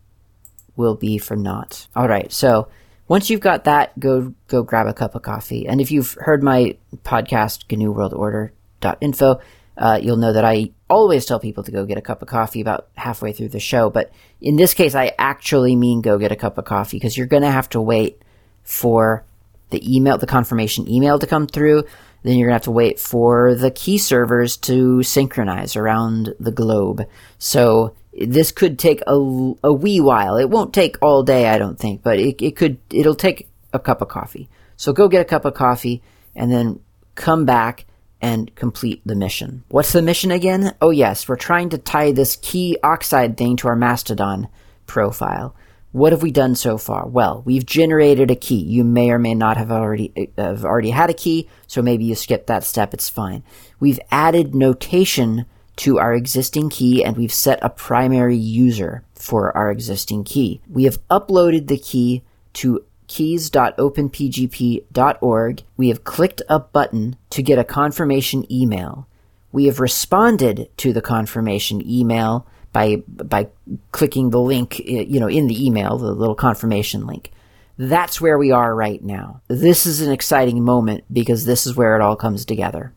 will 0.76 0.96
be 0.96 1.19
for 1.19 1.36
naught. 1.36 1.88
All 1.96 2.08
right. 2.08 2.32
So 2.32 2.69
once 3.08 3.30
you've 3.30 3.41
got 3.41 3.65
that, 3.65 4.00
go 4.00 4.34
go 4.48 4.63
grab 4.63 4.88
a 4.88 4.93
cup 4.93 5.13
of 5.13 5.22
coffee. 5.22 5.67
And 5.67 5.80
if 5.82 5.91
you've 5.91 6.17
heard 6.19 6.41
my 6.41 6.78
podcast, 7.04 7.72
GNU 7.72 7.91
World 7.91 8.13
Order.info, 8.13 9.39
uh, 9.77 9.99
you'll 10.01 10.17
know 10.17 10.33
that 10.33 10.45
I 10.45 10.71
always 10.89 11.25
tell 11.25 11.39
people 11.39 11.63
to 11.63 11.71
go 11.71 11.86
get 11.86 11.97
a 11.97 12.01
cup 12.01 12.21
of 12.21 12.27
coffee 12.27 12.62
about 12.62 12.88
halfway 12.95 13.33
through 13.33 13.49
the 13.49 13.59
show. 13.59 13.89
But 13.89 14.12
in 14.39 14.55
this 14.55 14.73
case, 14.73 14.95
I 14.95 15.13
actually 15.17 15.75
mean 15.75 16.01
go 16.01 16.17
get 16.17 16.31
a 16.31 16.36
cup 16.36 16.57
of 16.57 16.65
coffee 16.65 16.97
because 16.97 17.17
you're 17.17 17.27
going 17.27 17.43
to 17.43 17.51
have 17.51 17.69
to 17.69 17.81
wait 17.81 18.21
for 18.63 19.23
the 19.71 19.95
email, 19.95 20.17
the 20.17 20.27
confirmation 20.27 20.89
email 20.89 21.17
to 21.19 21.27
come 21.27 21.47
through. 21.47 21.83
Then 22.21 22.38
you're 22.38 22.47
going 22.47 22.53
to 22.53 22.55
have 22.55 22.63
to 22.63 22.71
wait 22.71 22.99
for 22.99 23.55
the 23.55 23.71
key 23.71 23.97
servers 23.97 24.55
to 24.57 25.03
synchronize 25.03 25.75
around 25.75 26.33
the 26.39 26.51
globe. 26.51 27.05
So 27.38 27.95
this 28.13 28.51
could 28.51 28.77
take 28.77 29.01
a, 29.07 29.15
a 29.63 29.73
wee 29.73 29.99
while. 29.99 30.38
It 30.38 30.49
won't 30.49 30.73
take 30.73 30.97
all 31.01 31.23
day, 31.23 31.47
I 31.47 31.57
don't 31.57 31.77
think, 31.77 32.03
but 32.03 32.19
it, 32.19 32.41
it 32.41 32.55
could, 32.55 32.77
it'll 32.91 33.15
take 33.15 33.49
a 33.73 33.79
cup 33.79 34.01
of 34.01 34.07
coffee. 34.07 34.47
So 34.77 34.93
go 34.93 35.07
get 35.09 35.21
a 35.21 35.25
cup 35.25 35.45
of 35.45 35.55
coffee 35.55 36.01
and 36.36 36.51
then 36.51 36.79
come 37.15 37.45
back 37.45 37.86
and 38.23 38.55
complete 38.55 39.01
the 39.05 39.15
mission. 39.15 39.63
What's 39.67 39.91
the 39.91 40.01
mission 40.01 40.31
again? 40.31 40.73
Oh 40.81 40.91
yes, 40.91 41.27
we're 41.27 41.36
trying 41.36 41.69
to 41.69 41.77
tie 41.77 42.13
this 42.13 42.38
Keyoxide 42.38 43.36
thing 43.36 43.57
to 43.57 43.67
our 43.67 43.75
Mastodon 43.75 44.47
profile. 44.88 45.53
What 45.91 46.13
have 46.13 46.23
we 46.23 46.31
done 46.31 46.55
so 46.55 46.77
far? 46.77 47.05
Well, 47.05 47.43
we've 47.45 47.65
generated 47.65 48.31
a 48.31 48.36
key. 48.36 48.63
You 48.63 48.86
may 48.86 49.12
or 49.12 49.19
may 49.19 49.36
not 49.36 49.57
have 49.57 49.71
already 49.71 50.31
have 50.38 50.63
already 50.63 50.89
had 50.89 51.09
a 51.09 51.13
key, 51.13 51.49
so 51.67 51.81
maybe 51.81 52.05
you 52.05 52.15
skip 52.15 52.47
that 52.47 52.63
step. 52.63 52.93
It's 52.93 53.09
fine. 53.09 53.43
We've 53.79 53.99
added 54.09 54.55
notation 54.55 55.45
to 55.75 55.99
our 55.99 56.13
existing 56.13 56.69
key 56.69 57.03
and 57.03 57.17
we've 57.17 57.33
set 57.33 57.59
a 57.62 57.69
primary 57.69 58.38
user 58.38 59.03
for 59.15 59.55
our 59.55 59.69
existing 59.69 60.23
key. 60.23 60.62
We 60.69 60.86
have 60.86 61.05
uploaded 61.09 61.67
the 61.67 61.77
key 61.77 62.23
to 62.53 62.86
keys.openpgp.org. 63.13 65.63
We 65.78 65.89
have 65.89 66.04
clicked 66.04 66.41
a 66.49 66.58
button 66.58 67.15
to 67.30 67.43
get 67.43 67.60
a 67.60 67.63
confirmation 67.63 68.52
email. 68.52 69.08
We 69.52 69.65
have 69.65 69.80
responded 69.80 70.71
to 70.78 70.93
the 70.93 71.02
confirmation 71.02 71.88
email 71.88 72.47
by 72.71 73.04
by 73.08 73.49
clicking 73.91 74.32
the 74.32 74.39
link 74.39 74.80
eh, 74.80 75.06
you 75.08 75.19
know 75.19 75.30
in 75.30 75.45
the 75.45 75.63
email 75.63 75.99
the 75.99 76.12
little 76.12 76.34
confirmation 76.34 77.06
link. 77.06 77.32
That's 77.78 78.19
where 78.19 78.39
we 78.39 78.49
are 78.49 78.73
right 78.73 79.04
now. 79.04 79.41
This 79.47 79.86
is 79.86 80.02
an 80.02 80.12
exciting 80.12 80.63
moment 80.63 81.04
because 81.13 81.45
this 81.45 81.67
is 81.67 81.76
where 81.76 81.95
it 81.95 82.02
all 82.02 82.15
comes 82.15 82.45
together. 82.45 82.93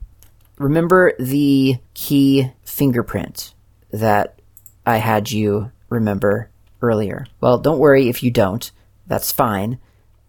Remember 0.57 1.12
the 1.18 1.76
key 1.92 2.52
fingerprint 2.64 3.52
that 3.90 4.40
i 4.87 4.96
had 4.96 5.31
you 5.31 5.72
remember 5.90 6.48
earlier? 6.81 7.26
Well 7.42 7.59
don't 7.59 7.81
worry 7.81 8.09
if 8.09 8.22
you 8.22 8.31
don't. 8.31 8.72
That's 9.07 9.31
fine 9.31 9.79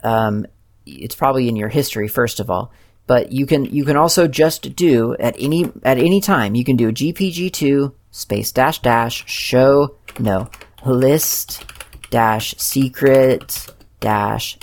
um, 0.03 0.45
it's 0.85 1.15
probably 1.15 1.47
in 1.47 1.55
your 1.55 1.69
history 1.69 2.07
first 2.07 2.39
of 2.39 2.49
all. 2.49 2.71
But 3.05 3.31
you 3.31 3.45
can 3.45 3.65
you 3.65 3.85
can 3.85 3.95
also 3.95 4.27
just 4.27 4.75
do 4.75 5.15
at 5.17 5.35
any 5.39 5.71
at 5.83 5.97
any 5.97 6.19
time 6.19 6.55
you 6.55 6.65
can 6.65 6.75
do 6.75 6.91
gpg2 6.91 7.93
space 8.11 8.51
dash 8.51 8.81
dash 8.81 9.23
show 9.29 9.95
no 10.19 10.49
list 10.85 11.63
dash 12.09 12.53
secret 12.57 13.67
dash 13.99 14.57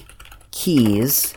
keys. 0.50 1.34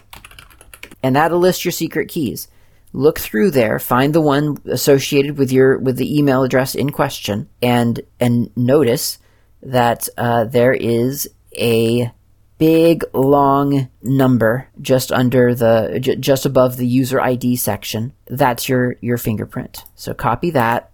And 1.04 1.16
that'll 1.16 1.40
list 1.40 1.64
your 1.64 1.72
secret 1.72 2.10
keys. 2.10 2.48
Look 2.94 3.20
through 3.20 3.52
there 3.52 3.80
find 3.80 4.14
the 4.14 4.22
one 4.22 4.58
associated 4.66 5.38
with 5.38 5.52
your 5.52 5.78
with 5.78 5.98
the 5.98 6.18
email 6.18 6.44
address 6.44 6.76
in 6.76 6.90
question 6.90 7.50
and 7.62 8.02
and 8.20 8.50
notice 8.58 9.20
that 9.62 10.08
uh, 10.18 10.46
there 10.46 10.74
is 10.74 11.30
a 11.58 12.12
big 12.58 13.04
long 13.14 13.90
number 14.02 14.68
just 14.82 15.12
under 15.12 15.54
the 15.54 16.00
j- 16.00 16.16
just 16.16 16.46
above 16.46 16.78
the 16.78 16.88
user 16.88 17.22
id 17.22 17.56
section. 17.56 18.14
That's 18.26 18.68
your 18.68 18.96
your 19.02 19.18
fingerprint. 19.18 19.84
So 19.96 20.14
copy 20.14 20.50
that 20.52 20.92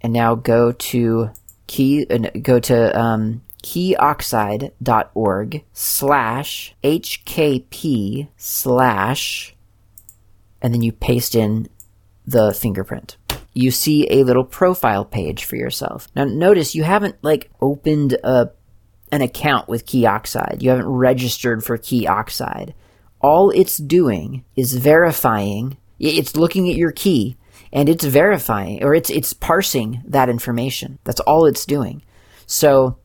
and 0.00 0.12
now 0.12 0.34
go 0.34 0.72
to 0.72 1.30
key 1.66 2.06
uh, 2.08 2.30
go 2.42 2.58
to 2.60 2.98
um, 2.98 3.42
keyoxide.org 3.62 5.64
slash 5.72 6.74
hkp 6.84 8.28
slash 8.36 9.54
and 10.62 10.72
then 10.72 10.82
you 10.82 10.92
paste 10.92 11.34
in 11.34 11.68
the 12.26 12.52
fingerprint. 12.52 13.16
You 13.52 13.70
see 13.70 14.06
a 14.10 14.24
little 14.24 14.44
profile 14.44 15.04
page 15.04 15.44
for 15.44 15.56
yourself. 15.56 16.08
Now 16.14 16.24
notice 16.24 16.74
you 16.74 16.84
haven't 16.84 17.16
like 17.22 17.50
opened 17.60 18.16
a 18.22 18.50
an 19.12 19.22
account 19.22 19.68
with 19.68 19.86
keyoxide 19.86 20.62
you 20.62 20.70
haven't 20.70 20.86
registered 20.86 21.64
for 21.64 21.78
keyoxide 21.78 22.72
all 23.20 23.50
it's 23.50 23.76
doing 23.76 24.44
is 24.56 24.74
verifying 24.74 25.76
it's 25.98 26.36
looking 26.36 26.68
at 26.68 26.76
your 26.76 26.92
key 26.92 27.36
and 27.72 27.88
it's 27.88 28.04
verifying 28.04 28.82
or 28.82 28.94
it's 28.94 29.10
it's 29.10 29.32
parsing 29.32 30.02
that 30.06 30.28
information. 30.28 30.98
That's 31.04 31.20
all 31.20 31.46
it's 31.46 31.66
doing. 31.66 32.02
So 32.46 32.98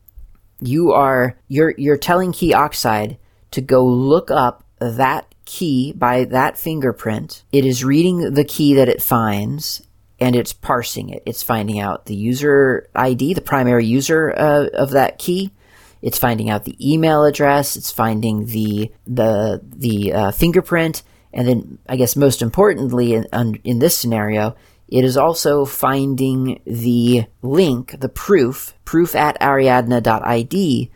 you 0.60 0.92
are 0.92 1.38
you're 1.48 1.74
you're 1.76 1.96
telling 1.96 2.32
keyoxide 2.32 3.18
to 3.52 3.60
go 3.60 3.84
look 3.84 4.30
up 4.30 4.64
that 4.78 5.34
key 5.44 5.92
by 5.92 6.24
that 6.24 6.58
fingerprint. 6.58 7.44
It 7.52 7.64
is 7.64 7.84
reading 7.84 8.32
the 8.32 8.44
key 8.44 8.74
that 8.74 8.88
it 8.88 9.02
finds 9.02 9.82
and 10.20 10.36
it's 10.36 10.52
parsing 10.52 11.10
it. 11.10 11.22
It's 11.26 11.42
finding 11.42 11.80
out 11.80 12.06
the 12.06 12.14
user 12.14 12.88
ID, 12.94 13.34
the 13.34 13.40
primary 13.40 13.84
user 13.84 14.32
uh, 14.36 14.68
of 14.72 14.90
that 14.90 15.18
key. 15.18 15.52
It's 16.02 16.18
finding 16.18 16.50
out 16.50 16.64
the 16.64 16.76
email 16.92 17.24
address. 17.24 17.76
It's 17.76 17.92
finding 17.92 18.46
the 18.46 18.92
the 19.06 19.62
the 19.64 20.12
uh, 20.12 20.30
fingerprint, 20.32 21.02
and 21.32 21.48
then, 21.48 21.78
I 21.88 21.96
guess 21.96 22.16
most 22.16 22.42
importantly, 22.42 23.14
in, 23.14 23.24
in 23.64 23.78
this 23.78 23.96
scenario, 23.96 24.54
it 24.88 25.04
is 25.04 25.16
also 25.16 25.64
finding 25.64 26.60
the 26.66 27.24
link, 27.40 27.98
the 27.98 28.10
proof, 28.10 28.74
proof 28.84 29.14
at 29.14 29.40
ariadne.id 29.40 30.90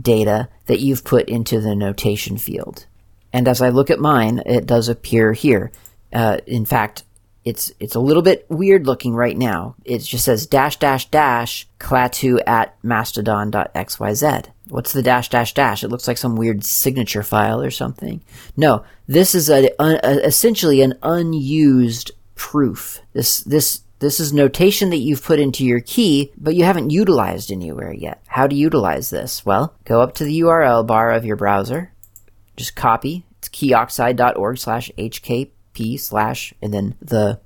data 0.00 0.48
that 0.66 0.80
you've 0.80 1.04
put 1.04 1.28
into 1.28 1.60
the 1.60 1.76
notation 1.76 2.38
field. 2.38 2.86
And 3.32 3.46
as 3.46 3.60
I 3.60 3.68
look 3.68 3.90
at 3.90 3.98
mine, 3.98 4.42
it 4.46 4.64
does 4.64 4.88
appear 4.88 5.34
here. 5.34 5.70
Uh, 6.12 6.38
in 6.46 6.64
fact, 6.64 7.04
it's 7.44 7.72
it's 7.80 7.94
a 7.94 8.00
little 8.00 8.22
bit 8.22 8.46
weird 8.48 8.86
looking 8.86 9.14
right 9.14 9.36
now. 9.36 9.74
It 9.84 9.98
just 9.98 10.24
says 10.24 10.46
dash 10.46 10.78
dash 10.78 11.10
dash 11.10 11.66
klaatu 11.78 12.40
at 12.46 12.76
mastodon.xyz. 12.82 14.46
What's 14.68 14.92
the 14.92 15.02
dash 15.02 15.28
dash 15.28 15.54
dash? 15.54 15.82
It 15.82 15.88
looks 15.88 16.06
like 16.06 16.18
some 16.18 16.36
weird 16.36 16.64
signature 16.64 17.22
file 17.22 17.60
or 17.60 17.70
something. 17.70 18.22
No, 18.56 18.84
this 19.06 19.34
is 19.34 19.50
a, 19.50 19.70
a, 19.78 20.24
essentially 20.24 20.82
an 20.82 20.94
unused 21.02 22.12
proof. 22.36 23.00
This 23.12 23.40
this 23.40 23.82
this 23.98 24.20
is 24.20 24.32
notation 24.32 24.90
that 24.90 24.96
you've 24.96 25.24
put 25.24 25.38
into 25.38 25.64
your 25.64 25.80
key, 25.80 26.32
but 26.36 26.54
you 26.54 26.64
haven't 26.64 26.90
utilized 26.90 27.50
anywhere 27.50 27.92
yet. 27.92 28.22
How 28.26 28.46
to 28.46 28.54
utilize 28.54 29.10
this? 29.10 29.44
Well, 29.44 29.74
go 29.84 30.00
up 30.00 30.14
to 30.16 30.24
the 30.24 30.40
URL 30.40 30.86
bar 30.86 31.12
of 31.12 31.24
your 31.24 31.36
browser, 31.36 31.92
just 32.56 32.76
copy. 32.76 33.24
It's 33.38 33.48
keyoxide.org 33.48 34.58
slash 34.58 34.90
hkp 34.96 35.50
p 35.72 35.96
slash 35.96 36.54
and 36.62 36.72
then 36.72 36.94
the 37.00 37.40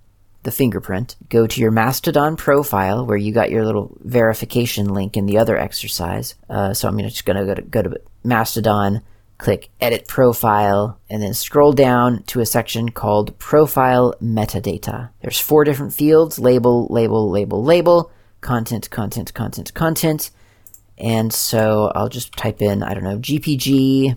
the 0.46 0.52
fingerprint. 0.52 1.16
Go 1.28 1.46
to 1.46 1.60
your 1.60 1.72
Mastodon 1.72 2.36
profile 2.36 3.04
where 3.04 3.16
you 3.16 3.32
got 3.32 3.50
your 3.50 3.66
little 3.66 3.94
verification 4.02 4.94
link 4.94 5.16
in 5.16 5.26
the 5.26 5.38
other 5.38 5.58
exercise. 5.58 6.36
Uh, 6.48 6.72
so 6.72 6.88
I'm 6.88 6.98
just 7.00 7.26
going 7.26 7.36
to 7.36 7.44
go 7.44 7.54
to 7.54 7.62
go 7.62 7.82
to 7.82 8.00
Mastodon, 8.22 9.02
click 9.38 9.70
Edit 9.80 10.06
Profile, 10.06 10.98
and 11.10 11.20
then 11.20 11.34
scroll 11.34 11.72
down 11.72 12.22
to 12.28 12.40
a 12.40 12.46
section 12.46 12.90
called 12.90 13.36
Profile 13.38 14.14
Metadata. 14.22 15.10
There's 15.20 15.40
four 15.40 15.64
different 15.64 15.92
fields: 15.92 16.38
label, 16.38 16.86
label, 16.90 17.28
label, 17.28 17.62
label, 17.62 18.12
content, 18.40 18.88
content, 18.88 19.34
content, 19.34 19.74
content. 19.74 20.30
And 20.96 21.32
so 21.32 21.90
I'll 21.94 22.08
just 22.08 22.32
type 22.34 22.62
in 22.62 22.84
I 22.84 22.94
don't 22.94 23.04
know 23.04 23.18
GPG, 23.18 24.16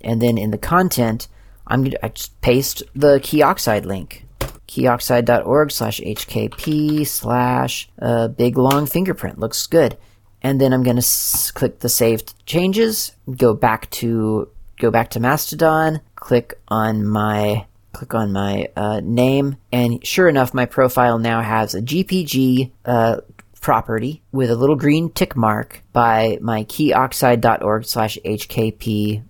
and 0.00 0.22
then 0.22 0.38
in 0.38 0.52
the 0.52 0.58
content 0.58 1.26
I'm 1.66 1.84
to 1.84 2.04
I 2.04 2.08
just 2.08 2.40
paste 2.40 2.82
the 2.94 3.18
keyoxide 3.20 3.84
link. 3.84 4.26
keyoxide.org 4.68 5.70
slash 5.70 6.00
hkp 6.00 7.06
slash 7.06 7.88
uh, 8.00 8.28
big 8.28 8.56
long 8.58 8.86
fingerprint. 8.86 9.38
Looks 9.38 9.66
good. 9.66 9.96
And 10.42 10.60
then 10.60 10.72
I'm 10.74 10.82
going 10.82 10.96
to 10.96 11.00
s- 11.00 11.50
click 11.50 11.78
the 11.80 11.88
saved 11.88 12.34
changes, 12.44 13.12
go 13.36 13.54
back 13.54 13.88
to 13.92 14.48
go 14.78 14.90
back 14.90 15.10
to 15.10 15.20
Mastodon, 15.20 16.00
click 16.16 16.54
on 16.68 17.06
my 17.06 17.66
click 17.92 18.12
on 18.14 18.32
my 18.32 18.66
uh, 18.76 19.00
name, 19.02 19.56
and 19.72 20.04
sure 20.04 20.28
enough, 20.28 20.52
my 20.52 20.66
profile 20.66 21.18
now 21.18 21.40
has 21.40 21.74
a 21.74 21.80
GPG 21.80 22.72
uh, 22.84 23.20
property 23.60 24.20
with 24.32 24.50
a 24.50 24.56
little 24.56 24.76
green 24.76 25.10
tick 25.10 25.36
mark 25.36 25.80
by 25.92 26.36
my 26.42 26.64
keyoxide.org 26.64 27.84
slash 27.86 28.18
hkp 28.24 29.22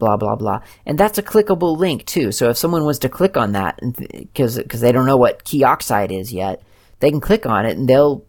blah 0.00 0.16
blah 0.16 0.34
blah. 0.34 0.60
And 0.84 0.98
that's 0.98 1.18
a 1.18 1.22
clickable 1.22 1.76
link 1.76 2.04
too. 2.06 2.32
So 2.32 2.50
if 2.50 2.56
someone 2.56 2.84
was 2.84 2.98
to 3.00 3.08
click 3.08 3.36
on 3.36 3.52
that 3.52 3.78
because 3.80 4.58
because 4.58 4.80
they 4.80 4.90
don't 4.90 5.06
know 5.06 5.16
what 5.16 5.44
Keyoxide 5.44 6.10
is 6.10 6.32
yet 6.32 6.62
they 7.00 7.10
can 7.10 7.20
click 7.20 7.46
on 7.46 7.66
it 7.66 7.76
and 7.76 7.88
they'll 7.88 8.24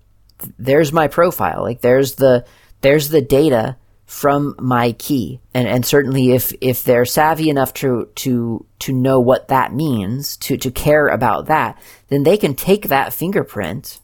there's 0.58 0.92
my 0.92 1.08
profile. 1.08 1.62
Like 1.62 1.82
there's 1.82 2.16
the 2.16 2.46
there's 2.82 3.10
the 3.10 3.22
data 3.22 3.78
from 4.06 4.56
my 4.60 4.92
key. 4.94 5.40
And 5.54 5.68
and 5.68 5.86
certainly 5.86 6.32
if 6.32 6.54
if 6.60 6.84
they're 6.84 7.06
savvy 7.06 7.50
enough 7.50 7.74
to 7.76 8.10
to 8.16 8.66
to 8.80 8.94
know 8.94 9.20
what 9.20 9.50
that 9.50 9.74
means 9.74 10.36
to 10.38 10.58
to 10.58 10.72
care 10.72 11.08
about 11.08 11.46
that 11.46 11.82
then 12.10 12.24
they 12.24 12.36
can 12.36 12.56
take 12.56 12.88
that 12.88 13.14
fingerprint 13.14 14.01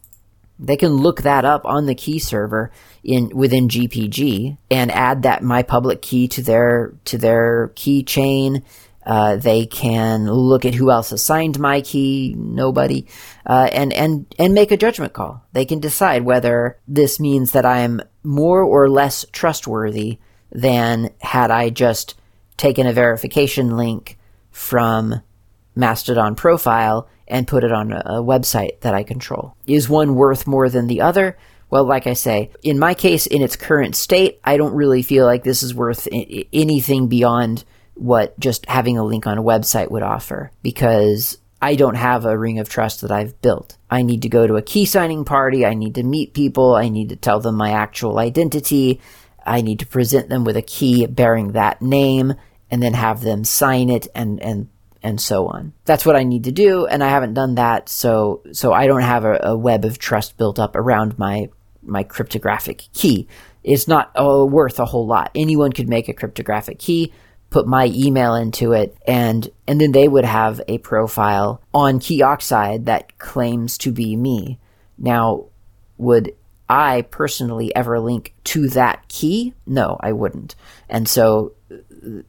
they 0.60 0.78
can 0.78 0.93
look 0.93 1.22
that 1.22 1.46
up 1.46 1.65
on 1.65 1.86
the 1.86 1.96
key 1.96 2.20
server 2.20 2.72
in 3.04 3.30
within 3.30 3.67
GPG 3.67 4.58
and 4.72 4.91
add 4.91 5.24
that 5.24 5.43
my 5.43 5.63
public 5.63 6.02
key 6.02 6.28
to 6.30 6.41
their 6.41 6.93
to 7.06 7.17
their 7.17 7.70
keychain. 7.76 8.63
Uh, 9.06 9.38
they 9.38 9.65
can 9.65 10.26
look 10.26 10.65
at 10.65 10.74
who 10.74 10.91
else 10.91 11.13
assigned 11.13 11.58
my 11.58 11.80
key, 11.80 12.36
nobody, 12.38 13.06
uh, 13.46 13.70
and 13.72 13.93
and 13.93 14.26
and 14.38 14.54
make 14.54 14.72
a 14.72 14.78
judgment 14.78 15.13
call. 15.13 15.46
They 15.54 15.63
can 15.63 15.80
decide 15.80 16.24
whether 16.24 16.78
this 16.89 17.17
means 17.20 17.52
that 17.52 17.65
I 17.65 17.80
am 17.80 18.02
more 18.24 18.62
or 18.62 18.89
less 18.89 19.26
trustworthy 19.32 20.20
than 20.52 21.12
had 21.22 21.52
I 21.52 21.70
just 21.70 22.15
taken 22.58 22.86
a 22.86 22.93
verification 22.93 23.78
link 23.78 24.17
from 24.52 25.22
Mastodon 25.76 26.36
profile 26.36 27.08
and 27.27 27.47
put 27.47 27.63
it 27.63 27.71
on 27.71 27.91
a, 27.91 28.01
a 28.05 28.23
website 28.23 28.79
that 28.81 28.93
I 28.93 29.03
control. 29.03 29.55
Is 29.65 29.89
one 29.89 30.15
worth 30.15 30.47
more 30.47 30.69
than 30.69 30.87
the 30.87 31.01
other? 31.01 31.37
Well, 31.69 31.85
like 31.85 32.07
I 32.07 32.13
say, 32.13 32.51
in 32.63 32.79
my 32.79 32.93
case, 32.93 33.25
in 33.25 33.41
its 33.41 33.55
current 33.57 33.95
state, 33.95 34.39
I 34.43 34.57
don't 34.57 34.73
really 34.73 35.01
feel 35.01 35.25
like 35.25 35.43
this 35.43 35.63
is 35.63 35.75
worth 35.75 36.07
I- 36.13 36.45
anything 36.53 37.07
beyond 37.07 37.65
what 37.95 38.39
just 38.39 38.65
having 38.67 38.97
a 38.97 39.03
link 39.03 39.27
on 39.27 39.37
a 39.37 39.43
website 39.43 39.91
would 39.91 40.03
offer 40.03 40.51
because 40.61 41.37
I 41.61 41.75
don't 41.75 41.95
have 41.95 42.25
a 42.25 42.37
ring 42.37 42.59
of 42.59 42.69
trust 42.69 43.01
that 43.01 43.11
I've 43.11 43.41
built. 43.41 43.77
I 43.89 44.03
need 44.03 44.21
to 44.21 44.29
go 44.29 44.45
to 44.45 44.55
a 44.55 44.61
key 44.61 44.85
signing 44.85 45.25
party. 45.25 45.65
I 45.65 45.73
need 45.73 45.95
to 45.95 46.03
meet 46.03 46.33
people. 46.33 46.75
I 46.75 46.89
need 46.89 47.09
to 47.09 47.15
tell 47.15 47.39
them 47.39 47.55
my 47.55 47.71
actual 47.71 48.19
identity. 48.19 49.01
I 49.45 49.61
need 49.61 49.79
to 49.79 49.87
present 49.87 50.29
them 50.29 50.43
with 50.43 50.55
a 50.57 50.61
key 50.61 51.05
bearing 51.07 51.53
that 51.53 51.81
name 51.81 52.33
and 52.69 52.83
then 52.83 52.93
have 52.93 53.21
them 53.21 53.43
sign 53.43 53.89
it 53.89 54.07
and, 54.13 54.41
and, 54.41 54.69
and 55.08 55.22
so 55.22 55.48
on. 55.48 55.72
That's 55.86 56.06
what 56.06 56.17
I 56.17 56.24
need 56.24 56.43
to 56.43 56.52
do. 56.52 56.86
And 56.86 57.02
I 57.02 57.08
haven't 57.08 57.34
done 57.34 57.56
that. 57.56 57.88
So, 57.88 58.43
so 58.52 58.74
I 58.74 58.88
don't 58.88 59.04
have 59.04 59.24
a, 59.24 59.39
a 59.41 59.58
web 59.58 59.86
of 59.86 59.98
trust 59.98 60.38
built 60.38 60.60
up 60.60 60.76
around 60.76 61.17
my, 61.17 61.50
my 61.82 62.04
cryptographic 62.04 62.84
key. 62.91 63.30
It's 63.63 63.88
not 63.88 64.12
uh, 64.20 64.46
worth 64.46 64.80
a 64.80 64.86
whole 64.86 65.08
lot. 65.08 65.32
Anyone 65.34 65.72
could 65.72 65.88
make 65.88 66.10
a 66.10 66.13
cryptographic 66.13 66.78
key 66.78 67.13
put 67.50 67.65
my 67.65 67.86
email 67.96 68.36
into 68.36 68.74
it 68.74 68.98
and 69.08 69.50
and 69.70 69.80
then 69.80 69.93
they 69.93 70.06
would 70.06 70.26
have 70.26 70.60
a 70.67 70.80
profile 70.80 71.62
on 71.74 71.98
Keyoxide 71.98 72.84
that 72.86 73.17
claims 73.20 73.78
to 73.78 73.93
be 73.93 74.17
me. 74.17 74.60
Now, 74.98 75.46
would 75.98 76.36
I 76.67 77.04
personally 77.04 77.74
ever 77.74 78.02
link 78.02 78.36
to 78.46 78.67
that 78.72 79.08
key? 79.08 79.54
No, 79.65 79.98
I 80.02 80.12
wouldn't. 80.12 80.56
And 80.89 81.08
so 81.08 81.54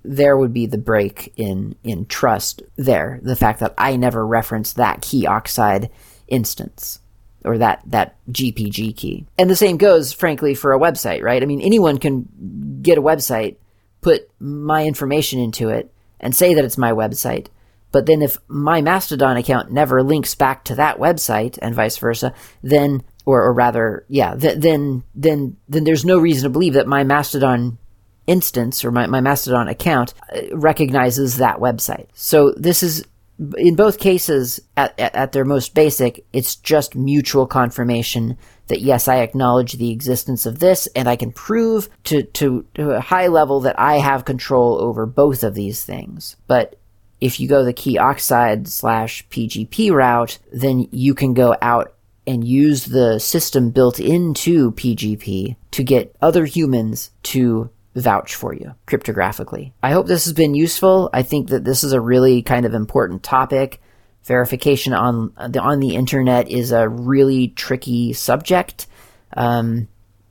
there 0.04 0.37
would 0.37 0.52
be 0.52 0.66
the 0.66 0.78
break 0.78 1.33
in 1.37 1.74
in 1.85 2.07
trust 2.07 2.62
there. 2.76 3.20
The 3.22 3.37
fact 3.37 3.61
that 3.61 3.74
I 3.78 3.96
never 3.96 4.26
referenced 4.26 4.76
that 4.76 5.02
Keyoxide 5.02 5.90
instance 6.26 7.00
or 7.44 7.59
that 7.59 7.83
that 7.87 8.16
GPG 8.31 8.96
key. 8.96 9.26
And 9.38 9.48
the 9.48 9.57
same 9.57 9.76
goes 9.76 10.12
frankly 10.12 10.54
for 10.54 10.72
a 10.72 10.78
website, 10.78 11.22
right? 11.22 11.42
I 11.42 11.46
mean 11.46 11.61
anyone 11.61 11.98
can 11.98 12.81
get 12.83 12.98
a 12.98 13.02
website 13.02 13.57
put 14.00 14.31
my 14.38 14.85
information 14.85 15.40
into 15.40 15.68
it 15.68 15.92
and 16.20 16.35
say 16.35 16.54
that 16.54 16.64
it's 16.64 16.78
my 16.78 16.92
website. 16.92 17.46
But 17.90 18.07
then 18.07 18.22
if 18.22 18.38
my 18.48 18.83
Mastodon 18.83 19.37
account 19.37 19.72
never 19.72 20.02
links 20.02 20.35
back 20.35 20.64
to 20.64 20.74
that 20.74 20.98
website 20.98 21.59
and 21.62 21.74
vice 21.74 21.96
versa, 21.96 22.35
then 22.62 23.02
or, 23.24 23.42
or 23.42 23.52
rather, 23.52 24.04
yeah, 24.09 24.35
th- 24.35 24.59
then 24.59 25.04
then 25.14 25.57
then 25.68 25.85
there's 25.85 26.04
no 26.04 26.18
reason 26.18 26.44
to 26.44 26.50
believe 26.50 26.74
that 26.74 26.87
my 26.87 27.04
Mastodon 27.04 27.78
instance 28.29 28.85
or 28.85 28.93
my, 28.93 29.07
my 29.07 29.21
Mastodon 29.21 29.67
account 29.67 30.14
uh, 30.33 30.57
recognizes 30.57 31.38
that 31.38 31.59
website. 31.59 32.07
So 32.12 32.53
this 32.57 32.83
is 32.83 33.05
in 33.57 33.77
both 33.77 34.01
cases 34.01 34.61
at, 34.77 34.99
at, 34.99 35.33
their 35.33 35.45
most 35.45 35.75
basic, 35.75 36.25
it's 36.33 36.57
just 36.57 36.97
mutual 36.97 37.47
confirmation 37.47 38.37
that 38.67 38.81
yes, 38.81 39.07
I 39.07 39.19
acknowledge 39.19 39.75
the 39.75 39.93
existence 39.93 40.45
of 40.45 40.59
this, 40.59 40.88
and 40.88 41.09
I 41.09 41.14
can 41.14 41.31
prove 41.31 41.88
to, 42.05 42.25
to, 42.25 42.67
to 42.75 42.91
a 42.91 43.01
high 43.01 43.29
level 43.29 43.61
that 43.61 43.79
I 43.79 43.99
have 43.99 44.25
control 44.25 44.83
over 44.83 45.07
both 45.07 45.45
of 45.45 45.55
these 45.55 45.85
things. 45.85 46.37
But 46.49 46.81
if 47.21 47.38
you 47.38 47.49
go 47.49 47.64
the 47.64 47.73
Keyoxide 47.73 48.67
slash 48.67 49.27
PGP 49.29 49.93
route, 49.93 50.38
then 50.53 50.88
you 50.91 51.14
can 51.14 51.33
go 51.33 51.55
out 51.62 51.95
and 52.27 52.47
use 52.47 52.87
the 52.87 53.19
system 53.19 53.71
built 53.71 53.99
into 53.99 54.73
PGP 54.73 55.57
to 55.71 55.83
get 55.83 56.14
other 56.21 56.45
humans 56.45 57.11
to 57.23 57.71
vouch 58.00 58.34
for 58.34 58.54
you 58.54 58.74
cryptographically. 58.87 59.72
I 59.82 59.92
hope 59.92 60.06
this 60.06 60.24
has 60.24 60.32
been 60.32 60.54
useful. 60.54 61.11
I 61.12 61.22
think 61.22 61.48
that 61.48 61.64
this 61.64 61.84
is 61.84 61.92
a 61.92 62.00
really 62.00 62.42
kind 62.42 62.66
of 62.66 62.74
important 62.74 63.22
topic 63.22 63.80
verification 64.24 64.92
on 64.92 65.32
the 65.48 65.61
on 65.61 65.80
the 65.80 65.94
internet 65.94 66.48
is 66.50 66.72
a 66.72 66.88
really 66.88 67.48
tricky 67.48 68.12
subject. 68.12 68.87
Um, 69.37 69.88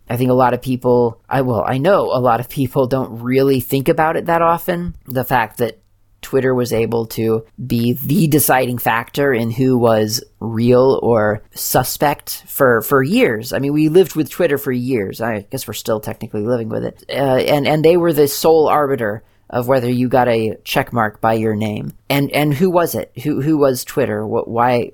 I 0.10 0.16
think 0.16 0.30
a 0.30 0.36
lot 0.36 0.54
of 0.54 0.62
people, 0.62 1.22
I 1.28 1.42
well, 1.42 1.64
I 1.66 1.80
know 1.80 2.12
a 2.14 2.22
lot 2.22 2.40
of 2.40 2.48
people 2.48 2.88
don't 2.88 3.22
really 3.22 3.60
think 3.60 3.90
about 3.90 4.16
it 4.16 4.28
that 4.28 4.42
often. 4.42 4.96
The 5.06 5.26
fact 5.26 5.58
that 5.58 5.80
Twitter 6.22 6.54
was 6.54 6.74
able 6.74 7.06
to 7.08 7.46
be 7.66 7.94
the 7.94 8.28
deciding 8.28 8.78
factor 8.78 9.34
in 9.34 9.52
who 9.52 9.78
was 9.78 10.24
real 10.40 11.00
or 11.04 11.42
suspect 11.54 12.44
for, 12.48 12.82
for 12.82 13.04
years. 13.04 13.54
I 13.54 13.60
mean, 13.60 13.74
we 13.74 13.90
lived 13.90 14.16
with 14.16 14.30
Twitter 14.30 14.58
for 14.58 14.72
years. 14.72 15.22
I 15.22 15.42
guess 15.50 15.68
we're 15.68 15.74
still 15.74 16.00
technically 16.00 16.42
living 16.42 16.70
with 16.70 16.84
it. 16.84 17.04
Uh, 17.10 17.38
and, 17.38 17.68
and 17.68 17.84
they 17.84 17.98
were 17.98 18.14
the 18.14 18.28
sole 18.28 18.68
arbiter 18.68 19.24
of 19.50 19.68
whether 19.68 19.90
you 19.90 20.10
got 20.10 20.28
a 20.28 20.56
check 20.64 20.92
mark 20.92 21.22
by 21.22 21.34
your 21.34 21.56
name 21.56 21.94
and 22.10 22.32
and 22.32 22.54
who 22.54 22.70
was 22.70 22.96
it 22.96 23.12
who 23.24 23.42
who 23.42 23.58
was 23.58 23.86
twitter 23.86 24.26
what 24.26 24.48
why 24.48 24.92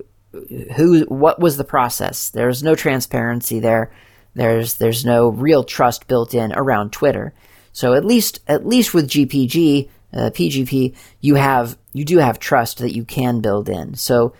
who 0.75 1.01
what 1.05 1.39
was 1.39 1.57
the 1.57 1.63
process 1.63 2.29
there's 2.29 2.63
no 2.63 2.75
transparency 2.75 3.59
there 3.59 3.91
there's 4.35 4.75
there's 4.75 5.05
no 5.05 5.29
real 5.29 5.63
trust 5.63 6.07
built 6.07 6.33
in 6.33 6.53
around 6.53 6.91
twitter 6.91 7.33
so 7.71 7.93
at 7.93 8.05
least 8.05 8.41
at 8.47 8.65
least 8.65 8.93
with 8.93 9.09
gpg 9.09 9.89
uh, 10.13 10.29
pgp 10.31 10.95
you 11.21 11.35
have 11.35 11.77
you 11.93 12.05
do 12.05 12.17
have 12.17 12.39
trust 12.39 12.79
that 12.79 12.95
you 12.95 13.03
can 13.03 13.41
build 13.41 13.69
in 13.69 13.95
so 13.95 14.33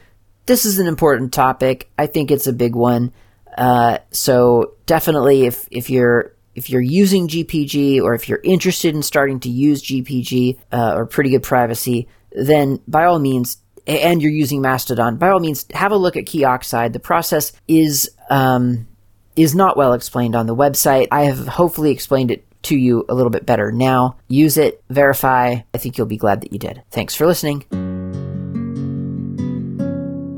this 0.45 0.65
is 0.65 0.79
an 0.79 0.87
important 0.87 1.33
topic 1.33 1.89
i 1.97 2.05
think 2.05 2.31
it's 2.31 2.47
a 2.47 2.53
big 2.53 2.75
one 2.75 3.11
uh, 3.57 3.99
so 4.11 4.73
definitely 4.85 5.45
if 5.45 5.67
if 5.71 5.89
you're 5.89 6.33
if 6.55 6.69
you're 6.69 6.81
using 6.81 7.27
GPG 7.27 8.01
or 8.01 8.13
if 8.13 8.29
you're 8.29 8.41
interested 8.43 8.95
in 8.95 9.01
starting 9.01 9.39
to 9.41 9.49
use 9.49 9.81
GPG 9.81 10.59
uh, 10.71 10.93
or 10.95 11.05
pretty 11.05 11.31
good 11.31 11.43
privacy, 11.43 12.07
then 12.31 12.79
by 12.87 13.05
all 13.05 13.19
means, 13.19 13.57
and 13.87 14.21
you're 14.21 14.31
using 14.31 14.61
Mastodon, 14.61 15.17
by 15.17 15.29
all 15.29 15.39
means, 15.39 15.65
have 15.73 15.91
a 15.91 15.97
look 15.97 16.15
at 16.15 16.25
Keyoxide. 16.25 16.93
The 16.93 16.99
process 16.99 17.53
is 17.67 18.09
um, 18.29 18.87
is 19.35 19.55
not 19.55 19.77
well 19.77 19.93
explained 19.93 20.35
on 20.35 20.45
the 20.45 20.55
website. 20.55 21.07
I 21.11 21.23
have 21.23 21.47
hopefully 21.47 21.91
explained 21.91 22.31
it 22.31 22.45
to 22.63 22.77
you 22.77 23.05
a 23.07 23.13
little 23.13 23.29
bit 23.29 23.45
better 23.45 23.71
now. 23.71 24.17
Use 24.27 24.57
it, 24.57 24.83
verify. 24.89 25.61
I 25.73 25.77
think 25.77 25.97
you'll 25.97 26.07
be 26.07 26.17
glad 26.17 26.41
that 26.41 26.51
you 26.51 26.59
did. 26.59 26.83
Thanks 26.91 27.15
for 27.15 27.25
listening. 27.25 27.63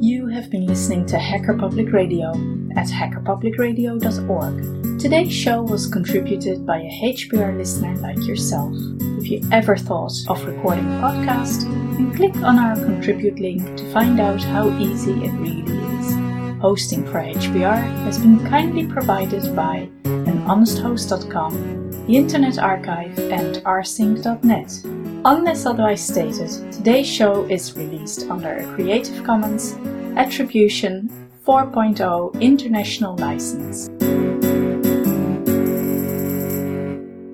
You 0.02 0.28
have 0.28 0.52
been 0.52 0.68
listening 0.68 1.06
to 1.08 1.18
Hacker 1.18 1.58
Public 1.58 1.92
Radio 1.92 2.30
at 2.76 2.88
hackerpublicradio.org. 2.88 5.00
Today's 5.00 5.34
show 5.34 5.62
was 5.62 5.88
contributed 5.88 6.66
by 6.66 6.80
a 6.80 6.90
HPR 7.04 7.56
listener 7.58 7.96
like 7.98 8.26
yourself. 8.28 8.76
If 9.20 9.30
you 9.30 9.42
ever 9.52 9.78
thought 9.78 10.14
of 10.28 10.44
recording 10.46 10.86
a 10.86 11.02
podcast, 11.02 11.64
then 11.96 12.14
click 12.16 12.36
on 12.38 12.58
our 12.60 12.76
contribute 12.76 13.40
link 13.40 13.78
to 13.78 13.92
find 13.92 14.20
out 14.20 14.44
how 14.44 14.70
easy 14.78 15.14
it 15.14 15.32
really 15.34 15.64
is. 15.64 16.16
Hosting 16.62 17.04
for 17.06 17.22
HPR 17.22 17.82
has 18.04 18.18
been 18.20 18.40
kindly 18.48 18.86
provided 18.88 19.56
by 19.56 19.90
anhonesthost.com, 20.46 22.06
the 22.06 22.16
Internet 22.16 22.60
Archive, 22.60 23.18
and 23.18 23.56
rsync.net. 23.66 24.82
Unless 25.26 25.66
otherwise 25.66 26.06
stated, 26.06 26.72
today's 26.72 27.08
show 27.08 27.46
is 27.46 27.76
released 27.76 28.30
under 28.30 28.58
a 28.58 28.76
Creative 28.76 29.24
Commons 29.24 29.74
Attribution 30.16 31.10
4.0 31.46 32.40
International 32.42 33.16
License. 33.18 33.90